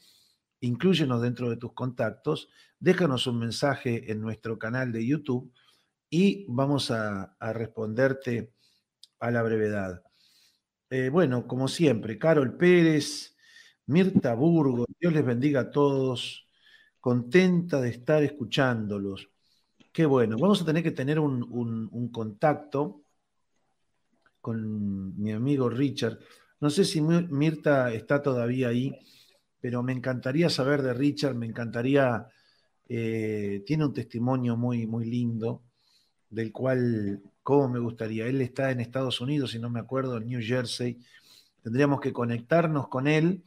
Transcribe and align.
incluyenos 0.60 1.22
dentro 1.22 1.50
de 1.50 1.56
tus 1.56 1.72
contactos, 1.72 2.50
déjanos 2.78 3.28
un 3.28 3.40
mensaje 3.40 4.12
en 4.12 4.20
nuestro 4.20 4.60
canal 4.60 4.92
de 4.92 5.08
YouTube 5.08 5.54
y 6.10 6.46
vamos 6.50 6.92
a, 6.92 7.38
responderte 7.40 8.52
a 9.22 9.32
la 9.32 9.42
brevedad. 9.42 10.04
Eh, 10.90 11.08
bueno, 11.08 11.48
como 11.48 11.70
siempre, 11.70 12.20
Carol 12.20 12.58
Pérez, 12.58 13.38
Mirta 13.86 14.34
Burgo, 14.36 14.86
Dios 15.00 15.14
les 15.14 15.26
bendiga 15.26 15.62
a 15.62 15.72
todos 15.72 16.46
contenta 17.02 17.82
de 17.82 17.90
estar 17.90 18.24
escuchándolos. 18.24 19.30
Qué 19.92 20.06
bueno. 20.06 20.38
Vamos 20.38 20.62
a 20.62 20.66
tener 20.66 20.84
que 20.84 20.92
tener 20.92 21.20
un, 21.20 22.10
contacto 22.14 23.02
con 24.40 25.20
mi 25.22 25.32
amigo 25.34 25.70
Richard. 25.70 26.20
No 26.62 26.70
sé 26.70 26.86
si 26.86 27.02
Mirta 27.02 27.92
está 27.92 28.22
todavía 28.22 28.70
ahí, 28.70 28.96
pero 29.60 29.84
me 29.84 29.92
encantaría 29.92 30.50
saber 30.50 30.84
de 30.84 30.94
Richard, 30.94 31.36
me 31.36 31.48
encantaría, 31.48 32.28
eh, 32.88 33.64
tiene 33.66 33.86
un 33.86 33.94
testimonio 33.94 34.56
muy, 34.56 34.86
muy 34.86 35.06
lindo, 35.06 35.64
del 36.30 36.52
cual, 36.52 37.22
¿cómo 37.44 37.68
me 37.68 37.80
gustaría? 37.80 38.28
Él 38.28 38.42
está 38.42 38.72
en 38.72 38.80
Estados 38.80 39.22
Unidos, 39.22 39.52
si 39.52 39.60
no 39.60 39.70
me 39.70 39.80
acuerdo, 39.80 40.18
en 40.18 40.28
New 40.28 40.42
Jersey. 40.42 41.00
Tendríamos 41.64 42.00
que 42.00 42.14
conectarnos 42.14 42.88
con 42.88 43.08
él 43.08 43.44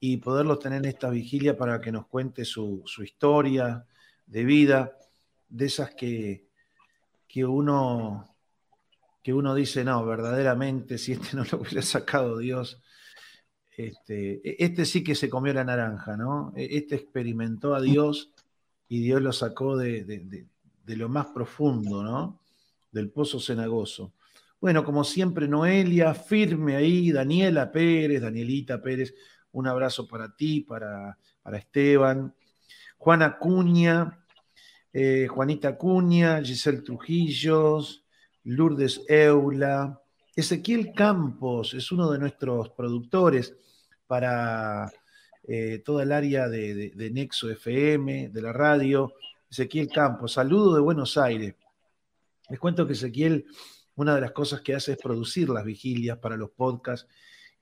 y 0.00 0.16
poderlos 0.16 0.58
tener 0.58 0.78
en 0.78 0.86
esta 0.86 1.10
vigilia 1.10 1.56
para 1.56 1.80
que 1.80 1.92
nos 1.92 2.06
cuente 2.06 2.46
su, 2.46 2.82
historia 3.04 3.86
de 4.26 4.44
vida, 4.44 4.96
de 5.48 5.66
esas 5.66 5.94
que, 5.94 6.46
que, 7.28 7.44
uno, 7.44 8.34
que 9.22 9.34
uno 9.34 9.54
dice, 9.54 9.84
no, 9.84 10.04
verdaderamente, 10.06 10.96
si 10.96 11.12
este 11.12 11.36
no 11.36 11.44
lo 11.52 11.58
hubiera 11.60 11.82
sacado 11.82 12.38
Dios, 12.38 12.80
este, 13.76 14.64
este 14.64 14.86
sí 14.86 15.04
que 15.04 15.14
se 15.14 15.28
comió 15.28 15.52
la 15.52 15.64
naranja, 15.64 16.16
¿no? 16.16 16.52
E, 16.56 16.78
este 16.78 16.96
experimentó 16.96 17.74
a 17.74 17.80
Dios 17.80 18.32
y 18.88 19.02
Dios 19.02 19.20
lo 19.20 19.32
sacó 19.32 19.76
de, 19.76 20.04
de 20.04 20.96
lo 20.96 21.08
más 21.08 21.26
profundo, 21.26 22.02
¿no? 22.02 22.40
Del 22.90 23.10
pozo 23.10 23.38
cenagoso. 23.38 24.14
Bueno, 24.60 24.84
como 24.84 25.04
siempre, 25.04 25.48
Noelia, 25.48 26.12
firme 26.14 26.76
ahí, 26.76 27.12
Daniela 27.12 27.70
Pérez, 27.70 28.20
Danielita 28.20 28.82
Pérez, 28.82 29.14
un 29.52 29.66
abrazo 29.66 30.06
para 30.06 30.34
ti, 30.34 30.60
para, 30.60 31.16
para 31.42 31.58
Esteban. 31.58 32.34
Juana 32.98 33.38
Cuña, 33.38 34.24
eh, 34.92 35.26
Juanita 35.28 35.76
Cuña, 35.76 36.42
Giselle 36.42 36.82
Trujillos, 36.82 38.04
Lourdes 38.44 39.02
Eula. 39.08 40.00
Ezequiel 40.34 40.92
Campos 40.92 41.74
es 41.74 41.90
uno 41.92 42.10
de 42.10 42.18
nuestros 42.18 42.70
productores 42.70 43.54
para 44.06 44.90
eh, 45.44 45.82
toda 45.84 46.02
el 46.02 46.12
área 46.12 46.48
de, 46.48 46.90
de, 46.90 47.10
Nexo 47.10 47.50
FM, 47.50 48.28
de 48.28 48.42
la 48.42 48.52
radio. 48.52 49.14
Ezequiel 49.50 49.88
Campos, 49.88 50.34
saludo 50.34 50.74
de 50.74 50.80
Buenos 50.80 51.16
Aires. 51.16 51.54
Les 52.48 52.58
cuento 52.58 52.86
que 52.86 52.92
Ezequiel, 52.92 53.46
una 53.96 54.14
de 54.14 54.20
las 54.20 54.32
cosas 54.32 54.60
que 54.60 54.74
hace 54.74 54.92
es 54.92 54.98
producir 54.98 55.48
las 55.48 55.64
vigilias 55.64 56.18
para 56.18 56.36
los 56.36 56.50
podcasts 56.50 57.08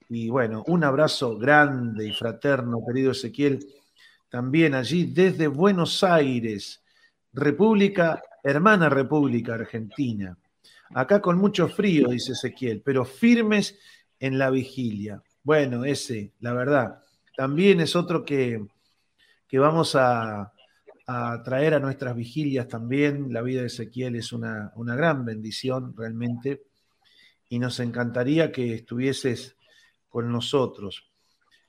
y 0.09 0.27
bueno, 0.29 0.63
un 0.67 0.83
abrazo 0.83 1.37
grande 1.37 2.07
y 2.07 2.11
fraterno, 2.11 2.83
querido 2.85 3.11
Ezequiel, 3.11 3.59
también 4.27 4.73
allí 4.73 5.05
desde 5.05 5.47
Buenos 5.47 6.03
Aires, 6.03 6.83
República, 7.31 8.19
hermana 8.43 8.89
República 8.89 9.53
Argentina. 9.53 10.35
Acá 10.95 11.21
con 11.21 11.37
mucho 11.37 11.67
frío, 11.67 12.07
dice 12.07 12.31
Ezequiel, 12.31 12.81
pero 12.83 13.05
firmes 13.05 13.77
en 14.19 14.39
la 14.39 14.49
vigilia. 14.49 15.21
Bueno, 15.43 15.85
ese, 15.85 16.33
la 16.39 16.53
verdad, 16.53 17.03
también 17.37 17.79
es 17.79 17.95
otro 17.95 18.25
que, 18.25 18.65
que 19.47 19.59
vamos 19.59 19.95
a, 19.95 20.51
a, 21.05 21.43
traer 21.43 21.75
a 21.75 21.79
nuestras 21.79 22.15
vigilias 22.15 22.67
también. 22.67 23.31
La 23.31 23.43
vida 23.43 23.61
de 23.61 23.67
Ezequiel 23.67 24.15
es 24.15 24.33
una, 24.33 24.71
una 24.75 24.95
gran 24.95 25.23
bendición 25.23 25.95
realmente 25.95 26.63
y 27.47 27.59
nos 27.59 27.79
encantaría 27.79 28.51
que 28.51 28.73
estuvieses 28.73 29.55
con 30.09 30.31
nosotros. 30.31 31.05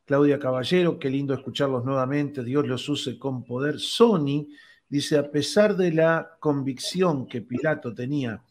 Claudia 0.05 0.39
Caballero, 0.39 0.99
qué 0.99 1.09
lindo 1.09 1.35
escucharlos 1.35 1.85
nuevamente, 1.85 2.43
Dios 2.43 2.67
los 2.67 2.89
use 2.89 3.19
con 3.19 3.45
poder. 3.45 3.79
Sony 3.79 4.49
dice, 4.89 5.17
a 5.17 5.31
pesar 5.31 5.77
de 5.77 5.93
la 5.93 6.37
convicción 6.41 7.29
que 7.29 7.43
Pilato 7.43 7.95
tenía 7.95 8.43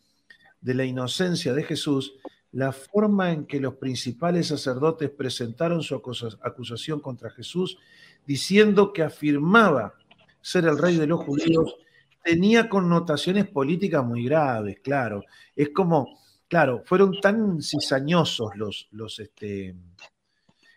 de 0.62 0.74
la 0.74 0.86
inocencia 0.86 1.54
de 1.54 1.64
Jesús, 1.64 2.14
la 2.52 2.72
forma 2.72 3.32
en 3.32 3.46
que 3.46 3.60
los 3.60 3.76
principales 3.76 4.48
sacerdotes 4.48 5.10
presentaron 5.10 5.84
su 5.84 5.96
acusación 5.96 7.00
contra 7.00 7.30
Jesús, 7.30 7.78
diciendo 8.26 8.94
que 8.94 9.04
afirmaba 9.04 9.94
ser 10.42 10.66
el 10.66 10.78
rey 10.78 10.96
de 10.96 11.08
los 11.08 11.20
judíos, 11.20 11.76
tenía 12.24 12.70
connotaciones 12.70 13.48
políticas 13.48 14.04
muy 14.06 14.24
graves, 14.26 14.80
claro. 14.82 15.24
Es 15.56 15.70
como 15.70 16.20
Claro, 16.50 16.82
fueron 16.84 17.22
tan 17.22 17.62
cizañosos 17.62 18.56
los, 18.56 18.88
los 18.92 19.20
este, 19.20 19.68
e, 19.68 19.76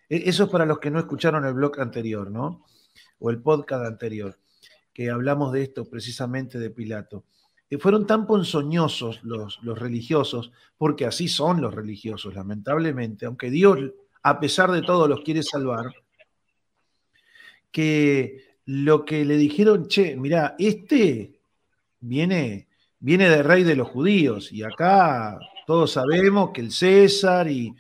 eso 0.09 0.45
es 0.45 0.51
para 0.51 0.67
los 0.67 0.79
que 0.79 0.91
no 0.91 0.99
escucharon 0.99 1.47
el 1.47 1.55
blog 1.55 1.81
anterior, 1.81 2.31
¿no? 2.31 2.67
O 3.21 3.31
el 3.31 3.41
podcast 3.41 3.87
anterior, 3.87 4.39
que 4.93 5.09
hablamos 5.09 5.51
de 5.51 5.63
esto 5.63 5.87
precisamente 5.87 6.59
de 6.59 6.69
Pilato. 6.69 7.25
Eh, 7.71 7.79
fueron 7.79 8.07
tan 8.07 8.27
ponzoñosos 8.27 9.25
los, 9.25 9.61
los 9.63 9.79
religiosos, 9.79 10.53
porque 10.77 11.07
así 11.07 11.27
son 11.27 11.63
los 11.63 11.75
religiosos, 11.75 12.35
lamentablemente, 12.35 13.25
aunque 13.25 13.51
Dios, 13.51 13.79
a 14.23 14.39
pesar 14.39 14.73
de 14.73 14.83
todo, 14.83 15.09
los 15.09 15.23
quiere 15.23 15.43
salvar, 15.43 15.87
que 17.71 18.59
lo 18.67 19.07
que 19.07 19.25
le 19.25 19.39
dijeron, 19.39 19.89
che, 19.89 20.17
mira, 20.17 20.55
este 20.59 21.41
viene, 22.01 22.69
viene 22.99 23.31
de 23.31 23.43
rey 23.43 23.65
de 23.65 23.77
los 23.77 23.89
judíos, 23.89 24.53
y 24.53 24.63
acá 24.63 25.41
todos 25.73 25.93
sabemos 25.93 26.51
que 26.51 26.61
el 26.61 26.71
César 26.71 27.49
y, 27.49 27.75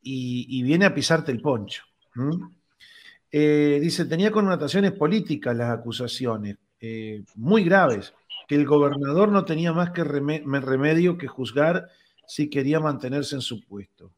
y, 0.00 0.62
viene 0.62 0.86
a 0.86 0.94
pisarte 0.94 1.30
el 1.30 1.42
poncho. 1.42 1.82
Eh, 3.30 3.78
dice, 3.82 4.06
tenía 4.06 4.30
connotaciones 4.30 4.92
políticas 4.92 5.54
las 5.54 5.78
acusaciones, 5.78 6.56
eh, 6.80 7.22
muy 7.34 7.64
graves, 7.64 8.14
que 8.48 8.54
el 8.54 8.64
gobernador 8.64 9.28
no 9.28 9.44
tenía 9.44 9.74
más 9.74 9.90
que 9.90 10.04
remedio 10.04 11.18
que 11.18 11.28
juzgar 11.28 11.90
si 12.26 12.48
quería 12.48 12.80
mantenerse 12.80 13.34
en 13.34 13.42
su 13.42 13.60
puesto. 13.60 14.10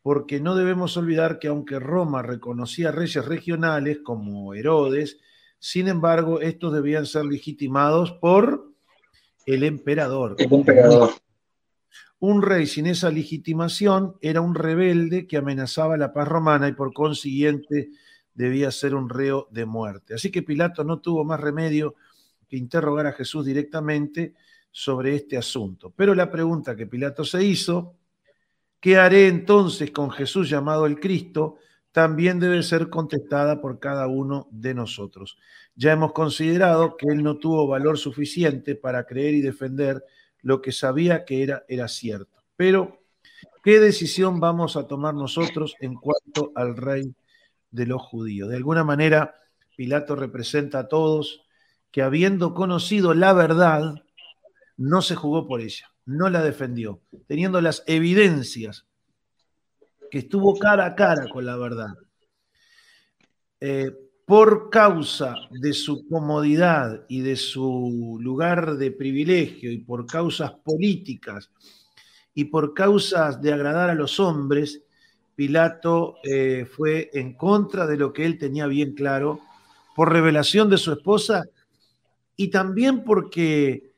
porque 0.00 0.40
no 0.40 0.54
debemos 0.54 0.96
olvidar 0.96 1.38
que 1.38 1.48
aunque 1.48 1.78
Roma 1.78 2.22
reconocía 2.22 2.90
reyes 2.90 3.22
regionales 3.26 3.98
como 4.02 4.54
Herodes, 4.54 5.18
sin 5.58 5.88
embargo, 5.88 6.40
estos 6.40 6.72
debían 6.72 7.04
ser 7.04 7.26
legitimados 7.26 8.12
por 8.12 8.72
el 9.46 9.62
emperador. 9.62 10.36
El 10.38 10.52
emperador. 10.52 11.10
Un 12.18 12.42
rey 12.42 12.66
sin 12.66 12.86
esa 12.86 13.10
legitimación 13.10 14.16
era 14.20 14.40
un 14.40 14.54
rebelde 14.54 15.26
que 15.26 15.36
amenazaba 15.36 15.96
la 15.96 16.12
paz 16.12 16.28
romana 16.28 16.68
y 16.68 16.72
por 16.72 16.92
consiguiente 16.92 17.90
debía 18.32 18.70
ser 18.70 18.94
un 18.94 19.08
reo 19.08 19.48
de 19.50 19.66
muerte. 19.66 20.14
Así 20.14 20.30
que 20.30 20.42
Pilato 20.42 20.84
no 20.84 21.00
tuvo 21.00 21.24
más 21.24 21.40
remedio 21.40 21.94
que 22.48 22.56
interrogar 22.56 23.06
a 23.06 23.12
Jesús 23.12 23.44
directamente 23.44 24.34
sobre 24.70 25.14
este 25.14 25.36
asunto. 25.36 25.92
Pero 25.94 26.14
la 26.14 26.30
pregunta 26.30 26.74
que 26.74 26.86
Pilato 26.86 27.24
se 27.24 27.44
hizo 27.44 27.96
¿Qué 28.84 28.98
haré 28.98 29.28
entonces 29.28 29.90
con 29.92 30.10
Jesús 30.10 30.50
llamado 30.50 30.84
el 30.84 31.00
Cristo? 31.00 31.56
También 31.90 32.38
debe 32.38 32.62
ser 32.62 32.90
contestada 32.90 33.58
por 33.58 33.80
cada 33.80 34.08
uno 34.08 34.46
de 34.50 34.74
nosotros. 34.74 35.38
Ya 35.74 35.92
hemos 35.92 36.12
considerado 36.12 36.94
que 36.98 37.06
él 37.08 37.22
no 37.22 37.38
tuvo 37.38 37.66
valor 37.66 37.96
suficiente 37.96 38.74
para 38.74 39.06
creer 39.06 39.36
y 39.36 39.40
defender 39.40 40.04
lo 40.44 40.62
que 40.62 40.70
sabía 40.70 41.24
que 41.24 41.42
era, 41.42 41.64
era 41.66 41.88
cierto. 41.88 42.44
Pero, 42.54 43.00
¿qué 43.64 43.80
decisión 43.80 44.38
vamos 44.38 44.76
a 44.76 44.86
tomar 44.86 45.14
nosotros 45.14 45.74
en 45.80 45.94
cuanto 45.94 46.52
al 46.54 46.76
rey 46.76 47.12
de 47.72 47.86
los 47.86 48.00
judíos? 48.00 48.48
De 48.48 48.56
alguna 48.56 48.84
manera, 48.84 49.34
Pilato 49.76 50.14
representa 50.14 50.78
a 50.78 50.88
todos 50.88 51.42
que 51.90 52.02
habiendo 52.02 52.54
conocido 52.54 53.12
la 53.12 53.32
verdad, 53.32 54.04
no 54.76 55.02
se 55.02 55.16
jugó 55.16 55.48
por 55.48 55.60
ella 55.60 55.88
no 56.06 56.28
la 56.28 56.42
defendió, 56.42 57.00
teniendo 57.26 57.60
las 57.60 57.82
evidencias 57.86 58.86
que 60.10 60.18
estuvo 60.18 60.58
cara 60.58 60.86
a 60.86 60.94
cara 60.94 61.28
con 61.28 61.46
la 61.46 61.56
verdad. 61.56 61.94
Eh, 63.60 63.90
por 64.26 64.70
causa 64.70 65.34
de 65.50 65.72
su 65.74 66.08
comodidad 66.08 67.04
y 67.08 67.20
de 67.20 67.36
su 67.36 68.18
lugar 68.20 68.76
de 68.76 68.90
privilegio 68.90 69.70
y 69.70 69.78
por 69.78 70.06
causas 70.06 70.52
políticas 70.52 71.50
y 72.34 72.46
por 72.46 72.72
causas 72.74 73.40
de 73.42 73.52
agradar 73.52 73.90
a 73.90 73.94
los 73.94 74.18
hombres, 74.18 74.82
Pilato 75.36 76.16
eh, 76.22 76.64
fue 76.64 77.10
en 77.12 77.34
contra 77.34 77.86
de 77.86 77.96
lo 77.96 78.12
que 78.12 78.24
él 78.24 78.38
tenía 78.38 78.66
bien 78.66 78.94
claro, 78.94 79.40
por 79.94 80.12
revelación 80.12 80.70
de 80.70 80.78
su 80.78 80.92
esposa 80.92 81.44
y 82.36 82.48
también 82.48 83.04
porque 83.04 83.92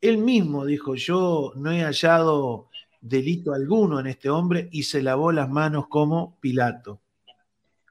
él 0.00 0.18
mismo 0.18 0.64
dijo, 0.64 0.94
yo 0.94 1.52
no 1.56 1.72
he 1.72 1.82
hallado 1.82 2.68
delito 3.00 3.52
alguno 3.52 4.00
en 4.00 4.06
este 4.06 4.30
hombre 4.30 4.68
y 4.72 4.84
se 4.84 5.02
lavó 5.02 5.32
las 5.32 5.48
manos 5.50 5.88
como 5.88 6.38
Pilato. 6.40 7.00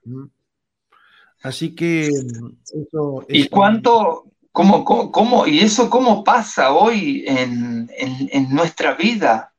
¿Mm? 0.05 0.25
Así 1.41 1.75
que 1.75 2.07
eso... 2.07 3.25
¿Y 3.27 3.47
cuánto, 3.47 4.25
cómo, 4.51 4.83
cómo, 4.83 5.47
y 5.47 5.59
eso 5.59 5.89
cómo 5.89 6.23
pasa 6.23 6.71
hoy 6.73 7.23
en, 7.27 7.89
nuestra 8.49 8.95
vida? 8.95 9.53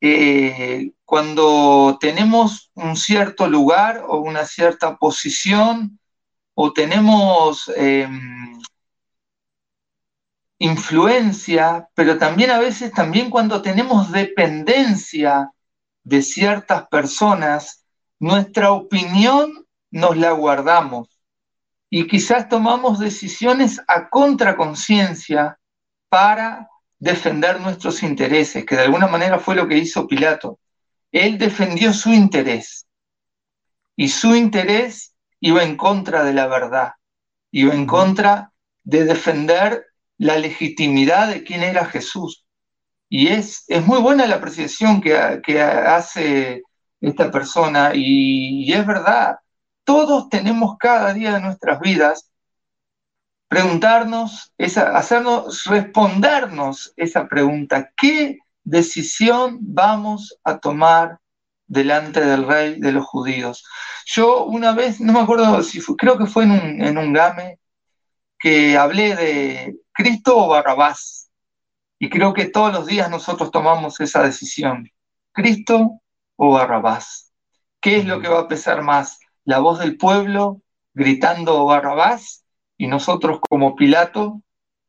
Eh, 0.00 0.92
cuando 1.04 1.96
tenemos 2.00 2.70
un 2.74 2.96
cierto 2.96 3.48
lugar 3.48 4.04
o 4.08 4.18
una 4.18 4.44
cierta 4.44 4.96
posición 4.96 5.98
o 6.54 6.72
tenemos... 6.72 7.70
Em, 7.76 8.46
influencia, 10.58 11.88
pero 11.94 12.18
también 12.18 12.50
a 12.50 12.58
veces, 12.58 12.92
también 12.92 13.30
cuando 13.30 13.62
tenemos 13.62 14.10
dependencia 14.10 15.52
de 16.02 16.22
ciertas 16.22 16.86
personas, 16.88 17.84
nuestra 18.18 18.72
opinión 18.72 19.65
nos 19.96 20.16
la 20.16 20.32
guardamos. 20.32 21.08
Y 21.88 22.06
quizás 22.06 22.48
tomamos 22.48 22.98
decisiones 22.98 23.82
a 23.88 24.08
contraconciencia 24.08 25.58
para 26.08 26.68
defender 26.98 27.60
nuestros 27.60 28.02
intereses, 28.02 28.64
que 28.64 28.76
de 28.76 28.82
alguna 28.82 29.06
manera 29.06 29.38
fue 29.38 29.54
lo 29.54 29.66
que 29.66 29.78
hizo 29.78 30.06
Pilato. 30.06 30.58
Él 31.12 31.38
defendió 31.38 31.92
su 31.92 32.12
interés. 32.12 32.86
Y 33.96 34.08
su 34.08 34.34
interés 34.34 35.14
iba 35.40 35.62
en 35.62 35.76
contra 35.76 36.24
de 36.24 36.34
la 36.34 36.46
verdad, 36.46 36.92
iba 37.50 37.72
en 37.72 37.86
contra 37.86 38.52
de 38.84 39.04
defender 39.04 39.86
la 40.18 40.36
legitimidad 40.38 41.28
de 41.28 41.42
quién 41.42 41.62
era 41.62 41.86
Jesús. 41.86 42.44
Y 43.08 43.28
es, 43.28 43.64
es 43.68 43.86
muy 43.86 44.00
buena 44.00 44.26
la 44.26 44.36
apreciación 44.36 45.00
que, 45.00 45.16
hace 45.16 46.62
esta 47.00 47.30
persona. 47.30 47.92
Y, 47.94 48.70
es 48.70 48.86
verdad, 48.86 49.38
todos 49.86 50.28
tenemos 50.28 50.76
cada 50.78 51.14
día 51.14 51.32
de 51.32 51.40
nuestras 51.40 51.80
vidas 51.80 52.30
preguntarnos, 53.48 54.52
esa, 54.58 54.96
hacernos, 54.96 55.64
respondernos 55.64 56.92
esa 56.96 57.28
pregunta, 57.28 57.92
¿qué 57.96 58.38
decisión 58.64 59.58
vamos 59.60 60.36
a 60.42 60.58
tomar 60.58 61.20
delante 61.68 62.20
del 62.20 62.46
rey 62.46 62.80
de 62.80 62.90
los 62.90 63.06
judíos? 63.06 63.64
Yo 64.06 64.44
una 64.44 64.72
vez, 64.72 65.00
no 65.00 65.12
me 65.12 65.20
acuerdo 65.20 65.62
si 65.62 65.80
fue, 65.80 65.96
creo 65.96 66.18
que 66.18 66.26
fue 66.26 66.44
en 66.44 66.50
un, 66.50 66.82
en 66.84 66.98
un 66.98 67.12
game, 67.12 67.60
que 68.38 68.76
hablé 68.76 69.14
de 69.14 69.76
Cristo 69.92 70.36
o 70.36 70.48
Barrabás. 70.48 71.30
Y 71.98 72.10
creo 72.10 72.34
que 72.34 72.46
todos 72.46 72.72
los 72.72 72.86
días 72.86 73.08
nosotros 73.08 73.50
tomamos 73.52 74.00
esa 74.00 74.22
decisión. 74.22 74.90
Cristo 75.32 76.00
o 76.36 76.50
Barrabás. 76.52 77.32
¿Qué 77.80 77.98
es 77.98 78.04
lo 78.04 78.20
que 78.20 78.28
va 78.28 78.40
a 78.40 78.48
pesar 78.48 78.82
más? 78.82 79.18
¿La 79.46 79.60
voz 79.60 79.78
del 79.78 79.96
pueblo 79.96 80.60
gritando 80.92 81.64
Barrabás? 81.64 82.44
Y 82.76 82.88
nosotros 82.88 83.38
como 83.48 83.76
Pilato, 83.76 84.42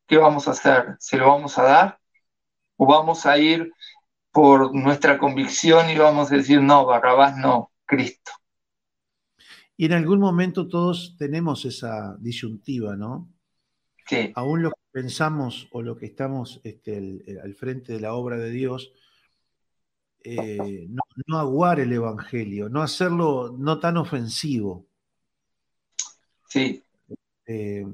¿qué 0.07 0.18
vamos 0.18 0.48
a 0.48 0.51
hacer? 0.51 0.95
¿Se 1.00 1.18
lo 1.18 1.27
vamos 1.27 1.59
a 1.59 1.63
dar? 1.63 2.00
¿O 2.75 2.88
vamos 2.88 3.27
a 3.27 3.38
ir 3.38 3.71
por 4.31 4.74
nuestra 4.74 5.19
convicción 5.19 5.92
y 5.92 5.98
vamos 5.98 6.31
a 6.31 6.38
decir, 6.38 6.59
no, 6.59 6.88
Barrabás 6.88 7.38
no, 7.38 7.71
Cristo? 7.86 8.31
Y 9.77 9.86
en 9.86 9.94
algún 9.94 10.19
momento 10.19 10.68
todos 10.68 11.15
tenemos 11.19 11.63
esa 11.65 12.18
disyuntiva, 12.19 12.95
¿no? 12.95 13.30
Aún 14.33 14.63
lo 14.63 14.71
que 14.71 14.81
pensamos 14.92 15.68
o 15.71 15.83
lo 15.83 15.98
que 15.98 16.07
estamos 16.07 16.62
este, 16.63 16.98
al 17.44 17.54
frente 17.54 17.94
de 17.94 18.00
la 18.00 18.15
obra 18.15 18.38
de 18.38 18.50
Dios, 18.50 18.92
eh, 20.24 20.87
no, 20.90 21.04
aguar 21.38 21.80
el 21.80 21.94
Evangelio, 21.94 22.69
no 22.69 22.81
hacerlo 22.81 23.56
no 23.57 23.80
tan 23.80 23.97
ofensivo. 23.97 24.88
Sí. 26.47 26.83
Eh, 27.45 27.86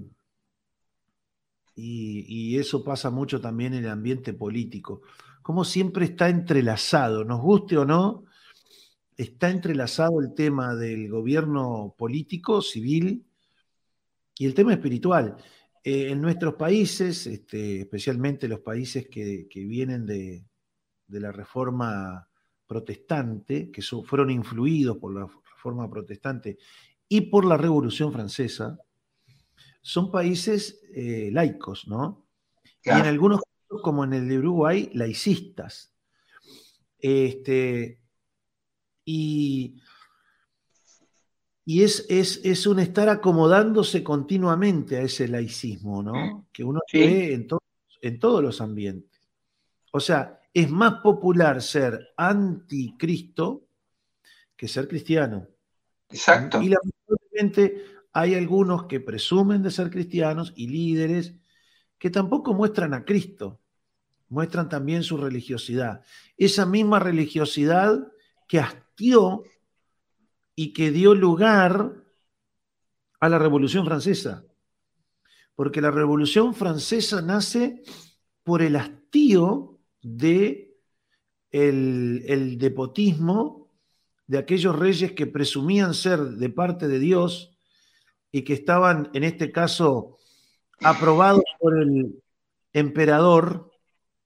y, 1.75 2.57
eso 2.57 2.83
pasa 2.83 3.09
mucho 3.09 3.41
también 3.41 3.73
en 3.73 3.85
el 3.85 3.91
ambiente 3.91 4.33
político. 4.33 5.01
Como 5.41 5.65
siempre 5.65 6.05
está 6.05 6.29
entrelazado, 6.29 7.23
nos 7.25 7.41
guste 7.41 7.77
o 7.77 7.85
no, 7.85 8.25
está 9.17 9.49
entrelazado 9.49 10.21
el 10.21 10.33
tema 10.33 10.75
del 10.75 11.09
gobierno 11.09 11.95
político, 11.97 12.61
civil, 12.61 13.25
y 14.37 14.45
el 14.45 14.53
tema 14.53 14.73
espiritual. 14.73 15.37
Eh, 15.83 16.11
en 16.11 16.21
nuestros 16.21 16.55
países, 16.55 17.27
este, 17.27 17.81
especialmente 17.81 18.47
los 18.47 18.61
países 18.61 19.07
que, 19.09 19.47
vienen 19.53 20.05
de, 20.05 20.45
la 21.07 21.31
reforma 21.31 22.27
protestante, 22.67 23.71
que 23.71 23.81
fueron 23.81 24.29
influidos 24.29 24.97
por 24.97 25.13
la 25.13 25.27
reforma 25.27 25.89
protestante 25.89 26.57
y 27.07 27.21
por 27.21 27.45
la 27.45 27.57
Revolución 27.57 28.11
Francesa, 28.11 28.77
son 29.81 30.11
países 30.11 30.81
eh, 30.93 31.29
laicos, 31.31 31.87
¿no? 31.87 32.25
Y 32.83 32.89
en 32.89 33.05
algunos 33.05 33.41
casos, 33.41 33.81
como 33.81 34.03
en 34.03 34.13
el 34.13 34.27
de 34.27 34.39
Uruguay, 34.39 34.89
laicistas. 34.93 35.93
Este, 36.99 37.99
y 39.05 39.81
y 41.65 41.83
es, 41.83 42.05
es, 42.09 42.67
un 42.67 42.79
estar 42.79 43.07
acomodándose 43.07 44.03
continuamente 44.03 44.97
a 44.97 45.01
ese 45.01 45.29
laicismo, 45.29 46.03
¿no? 46.03 46.47
Que 46.51 46.63
uno 46.63 46.81
ve 46.91 47.33
en, 47.33 47.47
en 48.01 48.19
todos 48.19 48.43
los 48.43 48.59
ambientes. 48.59 49.21
O 49.93 50.01
sea, 50.01 50.41
es 50.53 50.69
más 50.69 51.01
popular 51.01 51.61
ser 51.61 52.13
anticristo 52.15 53.67
que 54.55 54.67
ser 54.67 54.87
cristiano. 54.87 55.47
Exacto. 56.09 56.61
Y 56.61 56.69
lamentablemente 56.69 57.85
hay 58.13 58.35
algunos 58.35 58.85
que 58.85 58.99
presumen 58.99 59.63
de 59.63 59.71
ser 59.71 59.89
cristianos 59.89 60.53
y 60.55 60.67
líderes 60.67 61.33
que 61.97 62.11
tampoco 62.11 62.53
muestran 62.53 62.93
a 62.93 63.03
Cristo, 63.03 63.59
muestran 64.29 64.69
también 64.69 65.03
su 65.03 65.17
religiosidad. 65.17 66.01
Esa 66.37 66.65
misma 66.65 66.99
religiosidad 66.99 68.11
que 68.47 68.59
hastió 68.59 69.43
y 70.55 70.73
que 70.73 70.91
dio 70.91 71.15
lugar 71.15 72.03
a 73.19 73.29
la 73.29 73.39
Revolución 73.39 73.85
Francesa. 73.85 74.45
Porque 75.55 75.81
la 75.81 75.91
Revolución 75.91 76.53
Francesa 76.53 77.21
nace 77.21 77.81
por 78.43 78.61
el 78.61 78.75
hastío 78.75 79.72
de 80.03 80.77
el, 81.51 82.57
depotismo 82.57 83.69
de 84.27 84.37
aquellos 84.37 84.77
reyes 84.77 85.13
que 85.13 85.27
presumían 85.27 85.93
ser 85.93 86.19
de 86.19 86.49
parte 86.49 86.87
de 86.87 86.99
Dios 86.99 87.55
y 88.31 88.43
que 88.43 88.53
estaban, 88.53 89.09
en 89.13 89.23
este 89.23 89.51
caso, 89.51 90.17
aprobados 90.81 91.43
por 91.59 91.79
el 91.79 92.21
emperador 92.73 93.71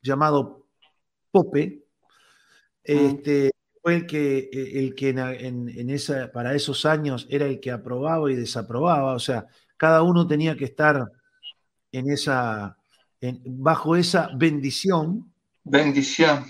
llamado 0.02 0.66
Pope, 1.32 1.86
este, 2.84 3.52
fue 3.82 3.96
el 3.96 4.06
que, 4.08 4.50
el 4.52 4.96
que 4.96 5.10
en, 5.10 5.90
esa, 5.90 6.32
para 6.32 6.56
esos 6.56 6.86
años 6.86 7.28
era 7.30 7.46
el 7.46 7.60
que 7.60 7.72
aprobaba 7.72 8.32
y 8.32 8.36
desaprobaba, 8.36 9.14
o 9.14 9.20
sea, 9.20 9.48
cada 9.76 10.02
uno 10.04 10.26
tenía 10.26 10.56
que 10.56 10.66
estar 10.66 11.12
en 11.92 12.10
esa, 12.10 12.78
bajo 13.46 13.96
esa 13.96 14.30
bendición. 14.36 15.34
Bendición. 15.70 16.46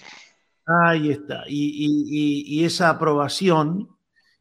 Ahí 0.65 1.11
está. 1.11 1.43
Y, 1.47 2.63
esa 2.63 2.89
aprobación, 2.89 3.89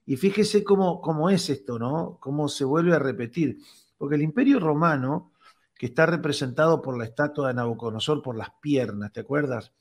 y 0.05 0.17
fíjese 0.17 0.65
cómo, 0.65 1.01
cómo, 1.01 1.31
es 1.31 1.49
esto, 1.51 1.79
¿no? 1.79 2.19
Cómo 2.21 2.49
se 2.49 2.65
vuelve 2.65 2.95
a 2.95 2.99
repetir. 2.99 3.59
Porque 3.97 4.17
el 4.17 4.23
imperio 4.23 4.61
romano, 4.61 5.33
que 5.75 5.87
está 5.87 6.07
representado 6.07 6.83
por 6.83 6.99
la 6.99 7.05
estatua 7.05 7.49
de 7.49 7.55
Nabucodonosor, 7.55 8.23
por 8.23 8.37
las 8.37 8.51
piernas, 8.61 9.13
¿te 9.13 9.21
acuerdas? 9.21 9.73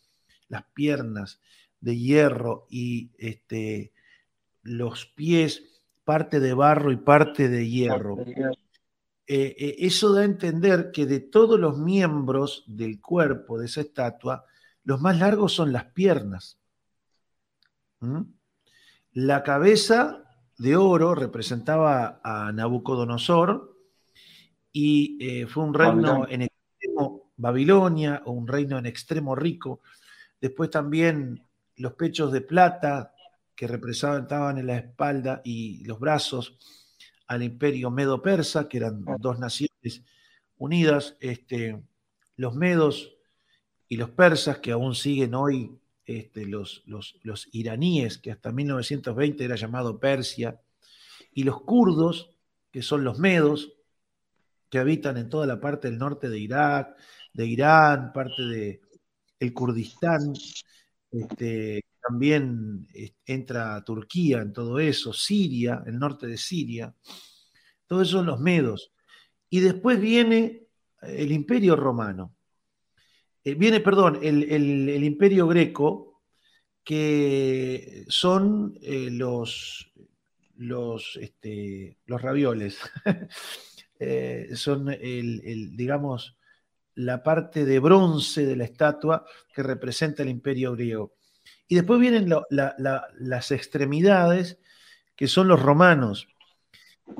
Las 0.47 0.63
piernas 0.73 1.41
de 1.81 1.97
hierro 1.97 2.67
y 2.69 3.11
este, 3.17 3.91
los 4.63 5.05
pies, 5.07 5.63
parte 6.03 6.39
de 6.39 6.53
barro 6.53 6.91
y 6.91 6.97
parte 6.97 7.49
de 7.49 7.67
hierro. 7.67 8.17
Eh, 9.27 9.55
eh, 9.57 9.75
eso 9.79 10.13
da 10.13 10.21
a 10.21 10.25
entender 10.25 10.91
que 10.91 11.05
de 11.07 11.19
todos 11.19 11.59
los 11.59 11.79
miembros 11.79 12.63
del 12.67 13.01
cuerpo 13.01 13.57
de 13.57 13.65
esa 13.65 13.81
estatua, 13.81 14.45
los 14.85 15.01
más 15.01 15.19
largos 15.19 15.53
son 15.53 15.73
las 15.73 15.85
piernas. 15.85 16.57
¿Mm? 17.99 18.21
La 19.13 19.43
cabeza 19.43 20.23
de 20.57 20.75
oro 20.77 21.15
representaba 21.15 22.21
a 22.23 22.51
Nabucodonosor 22.51 23.75
y 24.71 25.17
eh, 25.19 25.47
fue 25.47 25.63
un 25.63 25.73
reino 25.73 26.27
en 26.29 26.43
extremo 26.43 27.31
Babilonia 27.35 28.21
o 28.25 28.31
un 28.31 28.47
reino 28.47 28.77
en 28.77 28.85
extremo 28.85 29.35
rico. 29.35 29.81
Después 30.39 30.69
también 30.69 31.45
los 31.77 31.93
pechos 31.93 32.31
de 32.31 32.41
plata 32.41 33.13
que 33.55 33.67
representaban 33.67 34.57
en 34.57 34.67
la 34.67 34.77
espalda 34.77 35.41
y 35.43 35.83
los 35.85 35.99
brazos 35.99 36.57
al 37.27 37.41
imperio 37.41 37.89
medo-persa, 37.89 38.67
que 38.67 38.77
eran 38.77 39.03
dos 39.19 39.39
naciones 39.39 40.03
unidas, 40.57 41.17
este, 41.19 41.81
los 42.35 42.53
medos 42.53 43.14
y 43.87 43.97
los 43.97 44.09
persas, 44.11 44.59
que 44.59 44.71
aún 44.71 44.95
siguen 44.95 45.35
hoy 45.35 45.77
este, 46.05 46.45
los, 46.45 46.83
los, 46.85 47.47
iraníes, 47.51 48.17
que 48.17 48.31
hasta 48.31 48.51
1920 48.51 49.43
era 49.43 49.55
llamado 49.55 49.99
Persia, 49.99 50.61
y 51.33 51.43
los 51.43 51.61
kurdos, 51.61 52.31
que 52.71 52.81
son 52.81 53.03
los 53.03 53.19
medos, 53.19 53.73
que 54.69 54.79
habitan 54.79 55.17
en 55.17 55.29
toda 55.29 55.45
la 55.45 55.59
parte 55.59 55.89
del 55.89 55.97
norte 55.97 56.29
de 56.29 56.39
Irak, 56.39 56.95
de 57.33 57.45
Irán, 57.45 58.11
parte 58.13 58.41
de 58.43 58.81
el 59.39 59.53
Kurdistán, 59.53 60.33
este, 61.11 61.83
también 62.01 62.87
entra 63.25 63.83
Turquía 63.83 64.41
en 64.41 64.53
todo 64.53 64.79
eso, 64.79 65.11
Siria, 65.11 65.83
el 65.85 65.97
norte 65.97 66.27
de 66.27 66.37
Siria, 66.37 66.93
todo 67.87 68.01
eso 68.01 68.17
son 68.17 68.27
los 68.27 68.39
medos. 68.39 68.91
Y 69.49 69.59
después 69.59 69.99
viene 69.99 70.67
el 71.01 71.31
imperio 71.31 71.75
romano, 71.75 72.34
eh, 73.45 73.53
viene, 73.53 73.79
perdón, 73.79 74.19
el, 74.23 75.03
imperio 75.03 75.47
greco, 75.47 76.23
que 76.83 78.03
son 78.07 78.77
eh, 78.81 79.09
los, 79.11 79.91
los, 80.57 81.17
este, 81.21 81.99
los 82.07 82.21
ravioles, 82.21 82.79
eh, 83.99 84.49
son 84.55 84.89
el, 84.89 85.77
digamos, 85.77 86.35
la 86.95 87.21
parte 87.21 87.65
de 87.65 87.77
bronce 87.77 88.47
de 88.47 88.55
la 88.55 88.63
estatua 88.63 89.25
que 89.53 89.61
representa 89.61 90.23
el 90.23 90.29
imperio 90.29 90.71
griego. 90.73 91.13
Y 91.67 91.75
después 91.75 91.99
vienen 91.99 92.27
las 92.49 93.51
extremidades, 93.51 94.57
que 95.15 95.27
son 95.27 95.47
los 95.47 95.61
romanos. 95.61 96.27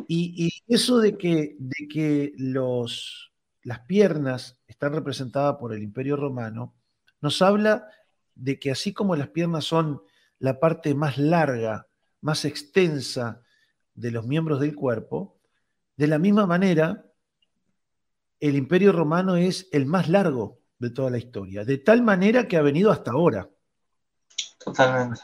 Y, 0.07 0.51
eso 0.67 0.97
de 0.99 1.17
que, 1.17 1.55
de 1.59 1.87
que 1.87 2.33
los, 2.37 3.31
las 3.65 3.79
piernas 3.81 4.61
están 4.67 4.93
representadas 4.93 5.55
por 5.59 5.73
el 5.73 5.83
imperio 5.83 6.15
romano, 6.15 6.75
nos 7.19 7.41
habla 7.41 7.89
de 8.35 8.59
que 8.59 8.71
así 8.71 8.93
como 8.93 9.15
las 9.15 9.29
piernas 9.29 9.65
son 9.65 10.01
la 10.39 10.59
parte 10.59 10.93
más 10.93 11.17
larga, 11.17 11.87
más 12.21 12.45
extensa 12.45 13.41
de 13.95 14.11
los 14.11 14.25
miembros 14.27 14.59
del 14.59 14.75
cuerpo, 14.75 15.39
de 15.97 16.07
la 16.07 16.19
misma 16.19 16.45
manera, 16.45 17.05
el 18.39 18.55
imperio 18.55 18.91
romano 18.91 19.35
es 19.35 19.67
el 19.71 19.87
más 19.87 20.09
largo 20.09 20.59
de 20.77 20.91
toda 20.91 21.09
la 21.09 21.17
historia, 21.17 21.65
de 21.65 21.79
tal 21.79 22.03
manera 22.03 22.47
que 22.47 22.57
ha 22.57 22.61
venido 22.61 22.91
hasta 22.91 23.11
ahora. 23.11 23.49
Totalmente. 24.59 25.21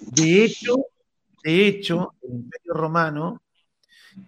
De 0.00 0.44
hecho, 0.44 0.76
de 1.44 1.66
hecho, 1.66 2.14
el 2.22 2.32
Imperio 2.32 2.72
Romano, 2.72 3.42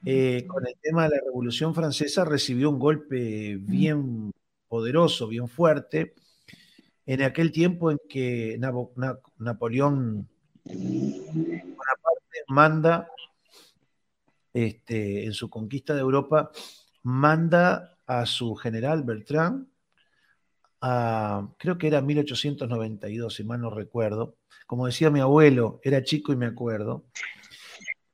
eh, 0.04 0.44
con 0.46 0.66
el 0.66 0.74
tema 0.80 1.04
de 1.04 1.16
la 1.16 1.22
Revolución 1.24 1.74
Francesa, 1.74 2.24
recibió 2.24 2.70
un 2.70 2.78
golpe 2.78 3.56
bien 3.60 4.32
poderoso, 4.68 5.28
bien 5.28 5.48
fuerte, 5.48 6.14
en 7.06 7.22
aquel 7.22 7.52
tiempo 7.52 7.90
en 7.90 7.98
que 8.08 8.58
Napoleón 9.38 10.28
manda, 12.48 13.08
este, 14.52 15.24
en 15.24 15.32
su 15.32 15.50
conquista 15.50 15.94
de 15.94 16.00
Europa, 16.00 16.50
manda 17.02 17.98
a 18.06 18.26
su 18.26 18.54
general 18.54 19.02
Bertrand 19.02 19.66
creo 21.58 21.78
que 21.78 21.86
era 21.86 22.00
1892, 22.00 23.34
si 23.34 23.44
mal 23.44 23.60
no 23.60 23.70
recuerdo. 23.70 24.36
Como 24.66 24.86
decía 24.86 25.10
mi 25.10 25.20
abuelo, 25.20 25.80
era 25.84 26.02
chico 26.02 26.32
y 26.32 26.36
me 26.36 26.46
acuerdo. 26.46 27.04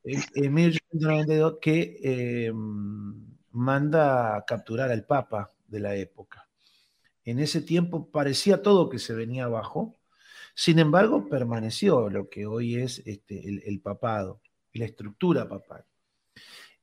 En 0.05 0.55
1892 0.55 1.59
que 1.61 2.01
eh, 2.03 2.53
manda 3.53 4.37
a 4.37 4.45
capturar 4.45 4.91
al 4.91 5.05
Papa 5.05 5.53
de 5.67 5.81
la 5.81 5.97
época. 5.97 6.49
En 7.25 7.39
ese 7.41 7.61
tiempo 7.61 8.11
parecía 8.11 8.63
todo 8.63 8.89
que 8.89 8.99
se 8.99 9.15
venía 9.15 9.45
abajo, 9.45 9.99
sin 10.55 10.79
embargo 10.79 11.29
permaneció 11.29 12.09
lo 12.09 12.29
que 12.29 12.47
hoy 12.47 12.77
es 12.77 13.03
este, 13.07 13.69
el, 13.69 13.81
papado 13.81 14.41
la 14.73 14.85
estructura 14.85 15.49
papal. 15.49 15.85